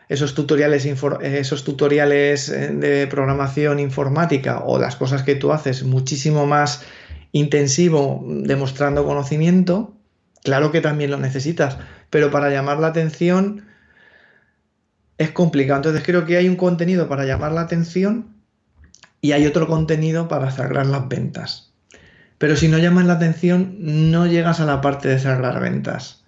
esos 0.07 0.35
tutoriales, 0.35 0.85
esos 0.85 1.63
tutoriales 1.63 2.49
eh, 2.49 2.67
de 2.67 3.07
programación 3.07 3.79
informática 3.79 4.59
o 4.59 4.77
las 4.77 4.95
cosas 4.95 5.23
que 5.23 5.33
tú 5.33 5.51
haces 5.51 5.83
muchísimo 5.83 6.45
más 6.45 6.83
intensivo, 7.31 8.23
demostrando 8.27 9.03
conocimiento 9.03 9.95
Claro 10.43 10.71
que 10.71 10.81
también 10.81 11.11
lo 11.11 11.17
necesitas, 11.17 11.77
pero 12.09 12.29
para 12.31 12.49
llamar 12.49 12.79
la 12.79 12.87
atención 12.87 13.65
es 15.17 15.31
complicado. 15.31 15.77
Entonces 15.77 16.03
creo 16.03 16.25
que 16.25 16.37
hay 16.37 16.49
un 16.49 16.55
contenido 16.55 17.07
para 17.07 17.25
llamar 17.25 17.53
la 17.53 17.61
atención 17.61 18.35
y 19.21 19.31
hay 19.31 19.45
otro 19.45 19.67
contenido 19.67 20.27
para 20.27 20.51
cerrar 20.51 20.85
las 20.85 21.07
ventas. 21.07 21.71
Pero 22.37 22.57
si 22.57 22.67
no 22.67 22.77
llamas 22.77 23.05
la 23.05 23.13
atención, 23.13 23.77
no 23.79 24.27
llegas 24.27 24.59
a 24.59 24.65
la 24.65 24.81
parte 24.81 25.07
de 25.07 25.19
cerrar 25.19 25.61
ventas. 25.61 26.23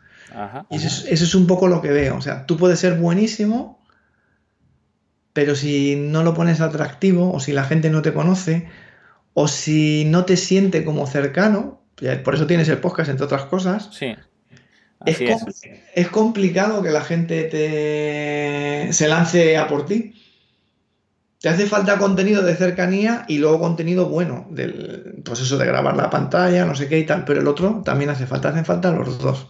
Y 0.69 0.77
eso 0.77 1.05
es, 1.07 1.35
un 1.35 1.47
poco 1.47 1.67
lo 1.67 1.81
que 1.81 1.91
veo. 1.91 2.17
O 2.17 2.21
sea, 2.21 2.45
tú 2.45 2.57
puedes 2.57 2.79
ser 2.79 2.97
buenísimo, 2.97 3.81
pero 5.33 5.55
si 5.55 5.95
no 5.95 6.23
lo 6.23 6.33
pones 6.33 6.61
atractivo, 6.61 7.33
o 7.33 7.39
si 7.39 7.51
la 7.51 7.63
gente 7.63 7.89
no 7.89 8.01
te 8.01 8.13
conoce, 8.13 8.69
o 9.33 9.47
si 9.47 10.05
no 10.05 10.25
te 10.25 10.37
siente 10.37 10.85
como 10.85 11.07
cercano, 11.07 11.81
por 12.23 12.35
eso 12.35 12.47
tienes 12.47 12.69
el 12.69 12.79
podcast, 12.79 13.09
entre 13.09 13.25
otras 13.25 13.45
cosas. 13.45 13.89
Sí. 13.91 14.15
es, 15.05 16.07
complicado 16.09 16.81
que 16.81 16.91
la 16.91 17.01
gente 17.01 17.43
te... 17.43 18.93
se 18.93 19.07
lance 19.07 19.57
a 19.57 19.67
por 19.67 19.85
ti. 19.85 20.13
Te 21.39 21.49
hace 21.49 21.67
falta 21.67 21.97
contenido 21.97 22.41
de 22.41 22.55
cercanía 22.55 23.25
y 23.27 23.37
luego 23.37 23.59
contenido 23.59 24.09
bueno, 24.09 24.47
del 24.49 25.21
proceso 25.23 25.57
de 25.57 25.65
grabar 25.67 25.95
la 25.95 26.09
pantalla, 26.09 26.65
no 26.65 26.73
sé 26.73 26.87
qué 26.87 26.97
y 26.97 27.05
tal, 27.05 27.23
pero 27.23 27.41
el 27.41 27.47
otro 27.47 27.83
también 27.85 28.09
hace 28.09 28.25
falta, 28.25 28.49
hacen 28.49 28.65
falta 28.65 28.89
los 28.91 29.19
dos. 29.19 29.47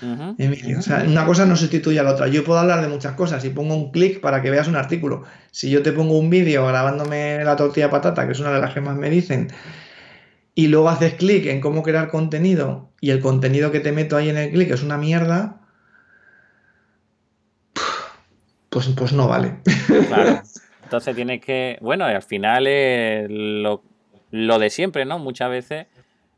Emilio, 0.00 0.78
o 0.78 0.82
sea, 0.82 1.04
una 1.06 1.26
cosa 1.26 1.44
no 1.44 1.56
sustituye 1.56 1.98
a 1.98 2.02
la 2.02 2.12
otra. 2.12 2.28
Yo 2.28 2.44
puedo 2.44 2.58
hablar 2.58 2.80
de 2.80 2.88
muchas 2.88 3.14
cosas 3.14 3.44
y 3.44 3.50
pongo 3.50 3.74
un 3.74 3.90
clic 3.90 4.20
para 4.20 4.42
que 4.42 4.50
veas 4.50 4.68
un 4.68 4.76
artículo. 4.76 5.24
Si 5.50 5.70
yo 5.70 5.82
te 5.82 5.92
pongo 5.92 6.18
un 6.18 6.30
vídeo 6.30 6.66
grabándome 6.66 7.42
la 7.44 7.56
tortilla 7.56 7.86
de 7.86 7.92
patata, 7.92 8.26
que 8.26 8.32
es 8.32 8.40
una 8.40 8.52
de 8.52 8.60
las 8.60 8.74
que 8.74 8.80
más 8.80 8.96
me 8.96 9.10
dicen, 9.10 9.48
y 10.58 10.66
luego 10.66 10.88
haces 10.88 11.14
clic 11.14 11.46
en 11.46 11.60
cómo 11.60 11.84
crear 11.84 12.08
contenido 12.08 12.90
y 13.00 13.10
el 13.10 13.20
contenido 13.20 13.70
que 13.70 13.78
te 13.78 13.92
meto 13.92 14.16
ahí 14.16 14.28
en 14.28 14.36
el 14.36 14.50
clic 14.50 14.72
es 14.72 14.82
una 14.82 14.98
mierda, 14.98 15.60
pues, 18.68 18.88
pues 18.88 19.12
no 19.12 19.28
vale. 19.28 19.58
Claro. 20.08 20.42
Entonces 20.82 21.14
tienes 21.14 21.42
que, 21.42 21.78
bueno, 21.80 22.06
al 22.06 22.22
final 22.22 22.66
es 22.66 23.28
lo, 23.30 23.78
de 24.58 24.70
siempre, 24.70 25.04
¿no? 25.04 25.20
Muchas 25.20 25.48
veces, 25.48 25.86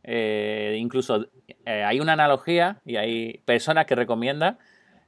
eh, 0.04 0.76
incluso 0.78 1.26
eh, 1.64 1.83
hay 1.83 1.98
una 1.98 2.12
analogía 2.12 2.76
y 2.85 2.96
hay 2.96 3.40
personas 3.46 3.87
que 3.87 3.94
recomiendan 3.94 4.59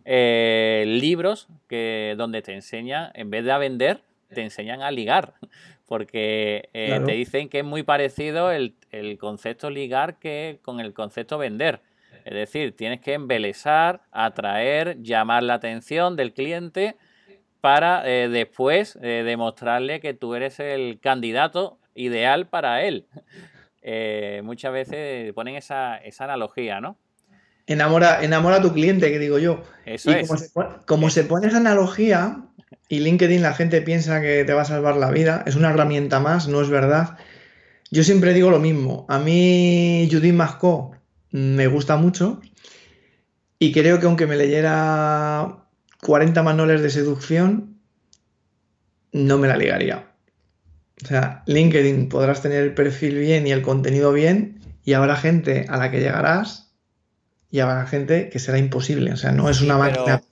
eh, 0.06 0.84
libros 0.86 1.48
que 1.68 2.14
donde 2.16 2.40
te 2.40 2.54
enseñan, 2.54 3.10
en 3.12 3.28
vez 3.28 3.44
de 3.44 3.52
a 3.52 3.58
vender, 3.58 4.04
te 4.32 4.42
enseñan 4.42 4.82
a 4.82 4.90
ligar 4.90 5.34
porque 5.92 6.70
eh, 6.72 7.02
te 7.04 7.12
dicen 7.12 7.50
que 7.50 7.58
es 7.58 7.64
muy 7.66 7.82
parecido 7.82 8.50
el, 8.50 8.74
concepto 9.20 9.68
ligar 9.68 10.18
que 10.18 10.58
con 10.62 10.80
el 10.80 10.94
concepto 10.94 11.36
vender. 11.36 11.80
Es 12.24 12.32
decir, 12.32 12.74
tienes 12.74 13.02
que 13.02 13.12
embelesar, 13.12 14.00
atraer, 14.10 15.02
llamar 15.02 15.42
la 15.42 15.52
atención 15.52 16.16
del 16.16 16.32
cliente 16.32 16.96
para 17.60 18.08
eh, 18.08 18.30
después 18.30 18.98
eh, 19.02 19.22
demostrarle 19.22 20.00
que 20.00 20.14
tú 20.14 20.34
eres 20.34 20.60
el 20.60 20.98
candidato 20.98 21.78
ideal 21.94 22.46
para 22.46 22.84
él. 22.84 23.06
muchas 24.44 24.72
veces 24.72 25.30
ponen 25.34 25.56
esa, 25.56 26.00
analogía, 26.20 26.80
¿no? 26.80 26.96
Enamora, 27.66 28.24
enamora 28.24 28.56
a 28.56 28.62
tu 28.62 28.72
cliente, 28.72 29.10
que 29.10 29.18
digo 29.18 29.38
yo. 29.38 29.62
Eso 29.84 30.10
es. 30.10 30.54
como 30.86 31.10
se 31.10 31.24
pone 31.24 31.48
esa 31.48 31.58
analogía, 31.58 32.46
y 32.88 33.00
LinkedIn 33.00 33.42
la 33.42 33.54
gente 33.54 33.82
piensa 33.82 34.20
que 34.20 34.44
te 34.44 34.52
va 34.52 34.62
a 34.62 34.66
salvar 34.66 34.96
la 34.96 35.10
vida. 35.10 35.42
Es 35.46 35.56
una 35.56 35.70
herramienta 35.70 36.20
más, 36.20 36.48
no 36.48 36.60
es 36.60 36.68
verdad. 36.68 37.16
Yo 37.90 38.04
siempre 38.04 38.34
digo 38.34 38.50
lo 38.50 38.58
mismo. 38.58 39.06
A 39.08 39.18
mí 39.18 40.08
Judith 40.10 40.34
Masco 40.34 40.92
me 41.30 41.66
gusta 41.66 41.96
mucho 41.96 42.40
y 43.58 43.72
creo 43.72 44.00
que 44.00 44.06
aunque 44.06 44.26
me 44.26 44.36
leyera 44.36 45.66
40 46.02 46.42
manuales 46.42 46.82
de 46.82 46.90
seducción, 46.90 47.78
no 49.12 49.38
me 49.38 49.48
la 49.48 49.56
ligaría. 49.56 50.08
O 51.02 51.06
sea, 51.06 51.42
LinkedIn 51.46 52.08
podrás 52.08 52.42
tener 52.42 52.62
el 52.62 52.74
perfil 52.74 53.18
bien 53.18 53.46
y 53.46 53.52
el 53.52 53.62
contenido 53.62 54.12
bien 54.12 54.60
y 54.84 54.94
habrá 54.94 55.16
gente 55.16 55.66
a 55.68 55.76
la 55.76 55.90
que 55.90 56.00
llegarás 56.00 56.72
y 57.50 57.60
habrá 57.60 57.86
gente 57.86 58.30
que 58.30 58.38
será 58.38 58.58
imposible. 58.58 59.12
O 59.12 59.16
sea, 59.16 59.32
no 59.32 59.48
es 59.48 59.60
una 59.60 59.76
máquina 59.76 60.22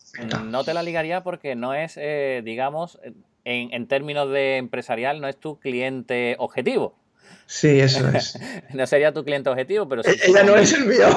no 0.44 0.64
te 0.64 0.74
la 0.74 0.83
ligaría 0.83 1.22
porque 1.22 1.54
no 1.54 1.74
es, 1.74 1.96
eh, 1.96 2.42
digamos, 2.44 2.98
en, 3.44 3.87
términos 3.87 4.30
de 4.30 4.56
empresarial, 4.56 5.20
no 5.20 5.28
es 5.28 5.38
tu 5.38 5.59
cliente 5.59 6.37
objetivo. 6.38 6.98
Sí, 7.46 7.80
eso 7.80 8.09
es. 8.09 8.38
no 8.74 8.87
sería 8.87 9.12
tu 9.12 9.24
cliente 9.24 9.50
objetivo, 9.50 9.88
pero 9.88 10.02
si 10.02 10.11
ella 10.28 10.44
no 10.44 10.56
es 10.56 10.72
el 10.72 10.87
mío. 10.87 11.09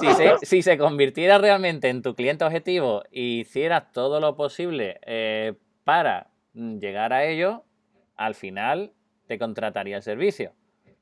si, 0.42 0.62
se, 0.62 0.78
convirtiera 0.78 1.38
realmente 1.38 1.88
en 1.88 2.02
tu 2.02 2.14
cliente 2.14 2.44
objetivo 2.44 3.02
y 3.10 3.40
hicieras 3.40 3.90
todo 3.92 4.20
lo 4.20 4.36
posible 4.36 5.00
eh, 5.04 5.54
para 5.84 6.28
llegar 6.54 7.12
a 7.12 7.24
ello, 7.24 7.64
al 8.16 8.34
final 8.34 8.92
te 9.26 9.38
contrataría 9.38 9.96
el 9.96 10.02
servicio. 10.02 10.52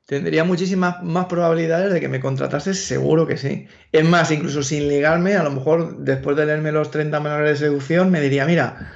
Tendría 0.07 0.45
muchísimas 0.45 1.03
más 1.03 1.27
probabilidades 1.27 1.93
de 1.93 2.01
que 2.01 2.09
me 2.09 2.21
contratases, 2.21 2.85
seguro 2.85 3.27
que 3.27 3.37
sí. 3.37 3.67
Es 3.91 4.05
más, 4.05 4.31
incluso 4.31 4.63
sin 4.63 4.87
ligarme, 4.87 5.35
a 5.35 5.43
lo 5.43 5.51
mejor 5.51 5.99
después 5.99 6.37
de 6.37 6.47
leerme 6.47 6.71
los 6.71 6.93
30 6.93 7.19
menores 7.19 7.59
de 7.59 7.67
seducción, 7.67 8.13
me 8.13 8.21
diría, 8.21 8.47
mira, 8.47 8.95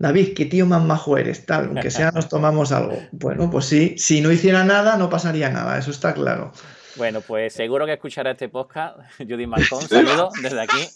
David, 0.00 0.34
qué 0.34 0.46
tío 0.46 0.66
más 0.66 0.82
majo 0.82 1.16
eres, 1.16 1.46
tal, 1.46 1.66
aunque 1.66 1.92
sea 1.92 2.10
nos 2.10 2.28
tomamos 2.28 2.72
algo. 2.72 2.98
Bueno, 3.12 3.48
pues 3.52 3.66
sí, 3.66 3.94
si 3.98 4.20
no 4.20 4.32
hiciera 4.32 4.64
nada, 4.64 4.96
no 4.96 5.08
pasaría 5.08 5.48
nada, 5.48 5.78
eso 5.78 5.92
está 5.92 6.12
claro. 6.12 6.52
Bueno, 6.96 7.20
pues 7.20 7.52
seguro 7.52 7.86
que 7.86 7.92
escuchará 7.92 8.32
este 8.32 8.48
podcast. 8.48 8.98
Judy 9.18 9.46
Marcón, 9.46 9.82
saludo 9.82 10.30
desde 10.42 10.60
aquí. 10.60 10.88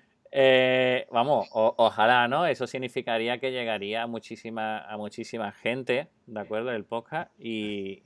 Eh, 0.32 1.06
vamos, 1.10 1.48
ojalá, 1.52 2.28
¿no? 2.28 2.46
Eso 2.46 2.66
significaría 2.66 3.38
que 3.38 3.50
llegaría 3.50 4.02
a 4.02 4.06
muchísima, 4.06 4.78
a 4.78 4.96
muchísima 4.96 5.52
gente, 5.52 6.08
¿de 6.26 6.40
acuerdo? 6.40 6.70
El 6.70 6.84
podcast. 6.84 7.30
Y, 7.38 8.02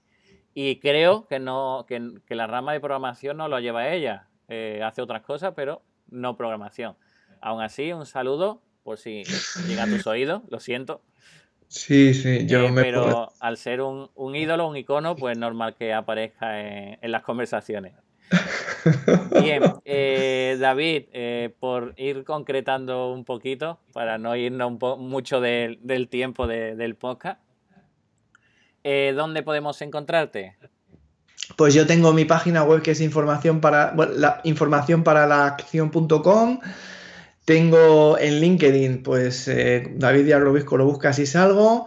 creo 0.80 1.26
que 1.26 1.38
no, 1.38 1.84
que, 1.87 2.34
la 2.34 2.46
rama 2.46 2.72
de 2.72 2.80
programación 2.80 3.37
no 3.37 3.48
lo 3.48 3.60
lleva 3.60 3.88
ella. 3.88 4.28
Eh, 4.48 4.80
hace 4.84 5.02
otras 5.02 5.22
cosas, 5.22 5.52
pero 5.54 5.82
no 6.08 6.37
programación. 6.37 6.96
Aún 7.40 7.60
así, 7.62 7.92
un 7.92 8.06
saludo 8.06 8.62
por 8.82 8.98
si 8.98 9.24
llega 9.66 9.84
a 9.84 9.87
tus 9.87 10.06
oídos, 10.06 10.42
lo 10.48 10.60
siento. 10.60 11.02
Sí, 11.68 12.14
sí, 12.14 12.46
yo 12.46 12.66
eh, 12.66 12.70
me 12.70 12.82
Pero 12.82 13.32
al 13.40 13.56
ser 13.56 13.80
un, 13.80 14.10
ídolo, 14.34 14.68
un 14.68 14.76
icono, 14.76 15.16
pues 15.16 15.37
normal 15.37 15.74
que 15.74 15.92
aparezca 15.92 16.60
en 16.60 17.10
las 17.10 17.22
conversaciones. 17.22 17.94
Bien, 19.42 19.62
eh, 20.55 20.59
David, 20.59 21.05
eh, 21.12 21.55
por 21.59 21.95
ir 21.97 22.25
concretando 22.25 23.12
un 23.12 23.25
poquito, 23.25 23.79
para 23.93 24.19
no 24.19 24.37
irnos 24.37 24.73
mucho 24.99 25.40
del 25.40 26.09
tiempo 26.11 26.47
del 26.47 26.95
podcast, 26.97 27.40
eh, 28.83 29.12
¿dónde 29.17 29.43
podemos 29.43 29.81
encontrarte? 29.83 30.57
Pues 31.57 31.75
yo 31.75 31.87
tengo 31.87 32.12
mi 32.12 32.25
página 32.25 32.64
web 32.64 32.83
que 32.83 32.93
es 32.93 33.01
información 33.01 33.61
para 33.61 33.95
la 33.95 34.40
información 34.45 35.05
para 35.05 35.27
la 35.27 35.47
acción.com. 35.47 36.61
Tengo 37.45 38.19
en 38.19 38.40
LinkedIn, 38.40 39.03
pues 39.03 39.51
David 39.97 40.25
Diagrobisco 40.25 40.79
lo 40.79 40.87
buscas 40.87 41.19
y 41.19 41.27
salgo. 41.27 41.87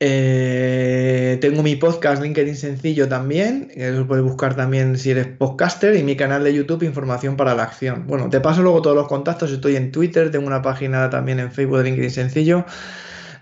Eh, 0.00 1.38
tengo 1.40 1.64
mi 1.64 1.74
podcast 1.74 2.22
LinkedIn 2.22 2.54
Sencillo 2.54 3.08
también, 3.08 3.72
lo 3.76 4.06
puedes 4.06 4.24
buscar 4.24 4.54
también 4.54 4.96
si 4.96 5.10
eres 5.10 5.26
podcaster, 5.26 5.96
y 5.96 6.04
mi 6.04 6.16
canal 6.16 6.44
de 6.44 6.54
YouTube 6.54 6.84
Información 6.84 7.36
para 7.36 7.54
la 7.54 7.64
Acción. 7.64 8.06
Bueno, 8.06 8.30
te 8.30 8.40
paso 8.40 8.62
luego 8.62 8.80
todos 8.80 8.94
los 8.94 9.08
contactos, 9.08 9.50
estoy 9.50 9.74
en 9.74 9.90
Twitter, 9.90 10.30
tengo 10.30 10.46
una 10.46 10.62
página 10.62 11.10
también 11.10 11.40
en 11.40 11.50
Facebook 11.50 11.78
de 11.78 11.84
LinkedIn 11.84 12.10
Sencillo, 12.10 12.64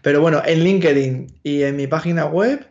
pero 0.01 0.23
bueno, 0.23 0.41
en 0.47 0.65
LinkedIn 0.65 1.27
y 1.43 1.63
en 1.63 1.77
mi 1.77 1.89
página 1.89 2.25
web, 2.25 2.67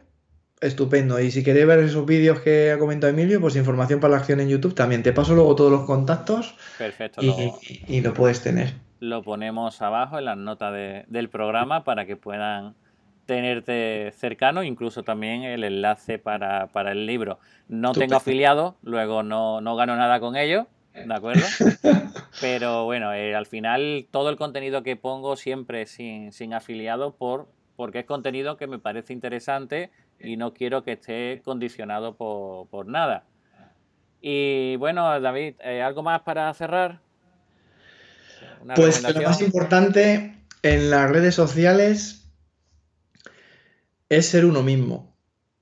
estupendo. 0.62 1.20
Y 1.20 1.30
si 1.30 1.44
queréis 1.44 1.68
ver 1.68 1.80
esos 1.80 2.06
vídeos 2.06 2.40
que 2.40 2.72
ha 2.72 2.80
comentado 2.80 3.14
Emilio, 3.14 3.40
pues 3.40 3.56
Información 3.56 4.00
para 4.00 4.12
la 4.12 4.18
Acción 4.18 4.40
en 4.40 4.50
YouTube 4.50 4.74
también. 4.74 5.04
Te 5.04 5.14
paso 5.14 5.36
luego 5.36 5.56
todos 5.56 5.72
los 5.72 5.84
contactos 5.84 6.56
Perfecto, 6.78 7.22
y, 7.22 8.02
lo 8.02 8.14
puedes 8.14 8.42
tener. 8.42 8.74
Lo 9.00 9.22
ponemos 9.22 9.82
abajo 9.82 10.18
en 10.18 10.26
las 10.26 10.38
notas 10.38 10.74
del 11.08 11.30
programa 11.30 11.84
para 11.84 12.06
que 12.06 12.16
puedan 12.16 12.74
tenerte 13.26 14.14
cercano, 14.18 14.64
incluso 14.64 15.04
también 15.04 15.44
el 15.44 15.64
enlace 15.64 16.20
para, 16.20 16.70
el 16.92 17.06
libro. 17.06 17.40
No 17.68 17.92
tengo 17.94 18.16
afiliado, 18.16 18.76
luego 18.84 19.24
no, 19.24 19.76
gano 19.76 19.96
nada 19.96 20.20
con 20.20 20.36
ello, 20.36 20.68
¿de 20.94 21.14
acuerdo? 21.14 21.46
Pero 22.42 22.86
bueno, 22.86 23.14
eh, 23.14 23.36
al 23.36 23.46
final 23.46 24.08
todo 24.12 24.30
el 24.30 24.38
contenido 24.38 24.84
que 24.84 24.96
pongo 24.96 25.36
siempre 25.36 25.86
sin, 25.86 26.32
sin 26.32 26.54
afiliado 26.54 27.16
por, 27.16 27.48
porque 27.76 28.00
es 28.00 28.06
contenido 28.06 28.58
que 28.58 28.68
me 28.68 28.80
parece 28.80 29.14
interesante 29.14 29.92
y 30.20 30.38
no 30.38 30.54
quiero 30.54 30.84
que 30.84 30.94
esté 30.94 31.42
condicionado 31.44 32.16
por, 32.16 32.88
nada. 32.88 33.24
Y 34.22 34.76
bueno, 34.78 35.20
David, 35.20 35.56
eh, 35.64 35.82
¿algo 35.82 36.04
más 36.04 36.22
para 36.22 36.54
cerrar? 36.54 37.00
pues 38.76 39.04
lo 39.04 39.22
más 39.22 39.42
importante 39.42 40.36
en 40.64 40.90
las 40.90 41.12
redes 41.12 41.36
sociales 41.36 42.25
es 44.10 44.28
ser 44.28 44.46
uno 44.46 44.64
mismo. 44.64 45.16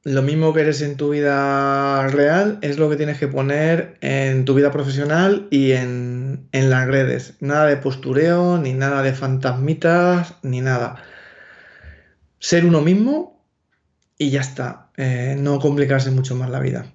Lo 0.06 0.22
mismo 0.22 0.54
que 0.54 0.62
eres 0.62 0.82
en 0.82 0.98
tu 0.98 1.12
vida 1.12 2.06
real 2.10 2.60
es 2.62 2.78
lo 2.78 2.90
que 2.90 2.98
tienes 2.98 3.18
que 3.18 3.30
poner 3.30 3.98
en 4.02 4.44
tu 4.44 4.54
vida 4.54 4.70
profesional 4.70 5.48
y 5.50 5.72
en, 5.72 6.50
las 6.52 6.88
redes. 6.88 7.38
Nada 7.40 7.68
de 7.68 7.78
postureo, 7.78 8.58
ni 8.58 8.74
nada 8.74 9.02
de 9.02 9.14
fantasmitas, 9.14 10.38
ni 10.44 10.60
nada. 10.60 11.02
Ser 12.40 12.66
uno 12.66 12.82
mismo 12.82 13.46
y 14.18 14.30
ya 14.30 14.42
está. 14.42 14.90
Eh, 14.98 15.36
no 15.40 15.60
complicarse 15.60 16.12
mucho 16.12 16.36
más 16.36 16.50
la 16.50 16.60
vida. 16.60 16.86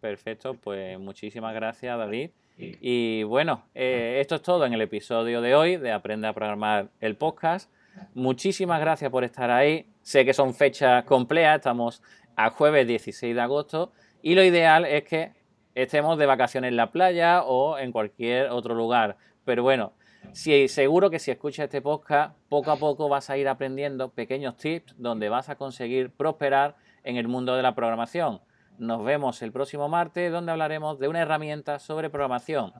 Perfecto, 0.00 0.54
pues 0.54 0.98
muchísimas 0.98 1.54
gracias 1.54 1.98
David. 1.98 2.30
Y 2.56 3.22
bueno, 3.22 3.64
eh, 3.74 4.18
esto 4.20 4.36
es 4.36 4.42
todo 4.42 4.64
en 4.64 4.72
el 4.72 4.80
episodio 4.80 5.40
de 5.42 5.54
hoy 5.54 5.76
de 5.76 5.92
Aprende 5.92 6.26
a 6.26 6.32
Programar 6.32 6.88
el 7.00 7.16
podcast. 7.16 7.70
Muchísimas 8.14 8.80
gracias 8.80 9.10
por 9.10 9.24
estar 9.24 9.50
ahí. 9.50 9.86
Sé 10.08 10.24
que 10.24 10.32
son 10.32 10.54
fechas 10.54 11.04
complejas, 11.04 11.56
estamos 11.56 12.02
a 12.34 12.48
jueves 12.48 12.86
16 12.86 13.34
de 13.34 13.40
agosto 13.42 13.92
y 14.22 14.36
lo 14.36 14.42
ideal 14.42 14.86
es 14.86 15.04
que 15.04 15.34
estemos 15.74 16.16
de 16.16 16.24
vacaciones 16.24 16.70
en 16.70 16.76
la 16.76 16.90
playa 16.90 17.42
o 17.42 17.76
en 17.76 17.92
cualquier 17.92 18.48
otro 18.48 18.74
lugar. 18.74 19.18
Pero 19.44 19.62
bueno, 19.64 19.92
seguro 20.32 21.10
que 21.10 21.18
si 21.18 21.30
escuchas 21.30 21.64
este 21.64 21.82
podcast, 21.82 22.34
poco 22.48 22.70
a 22.70 22.76
poco 22.76 23.10
vas 23.10 23.28
a 23.28 23.36
ir 23.36 23.48
aprendiendo 23.48 24.08
pequeños 24.08 24.56
tips 24.56 24.94
donde 24.96 25.28
vas 25.28 25.50
a 25.50 25.56
conseguir 25.56 26.10
prosperar 26.10 26.76
en 27.04 27.18
el 27.18 27.28
mundo 27.28 27.54
de 27.54 27.62
la 27.62 27.74
programación. 27.74 28.40
Nos 28.78 29.04
vemos 29.04 29.42
el 29.42 29.52
próximo 29.52 29.90
martes 29.90 30.32
donde 30.32 30.52
hablaremos 30.52 30.98
de 30.98 31.08
una 31.08 31.20
herramienta 31.20 31.78
sobre 31.78 32.08
programación. 32.08 32.72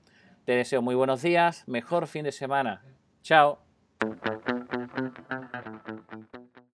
Te 0.45 0.53
deseo 0.53 0.81
muy 0.81 0.95
buenos 0.95 1.21
días, 1.21 1.63
mejor 1.67 2.07
fin 2.07 2.23
de 2.23 2.31
semana. 2.31 2.81
Chao. 3.21 3.59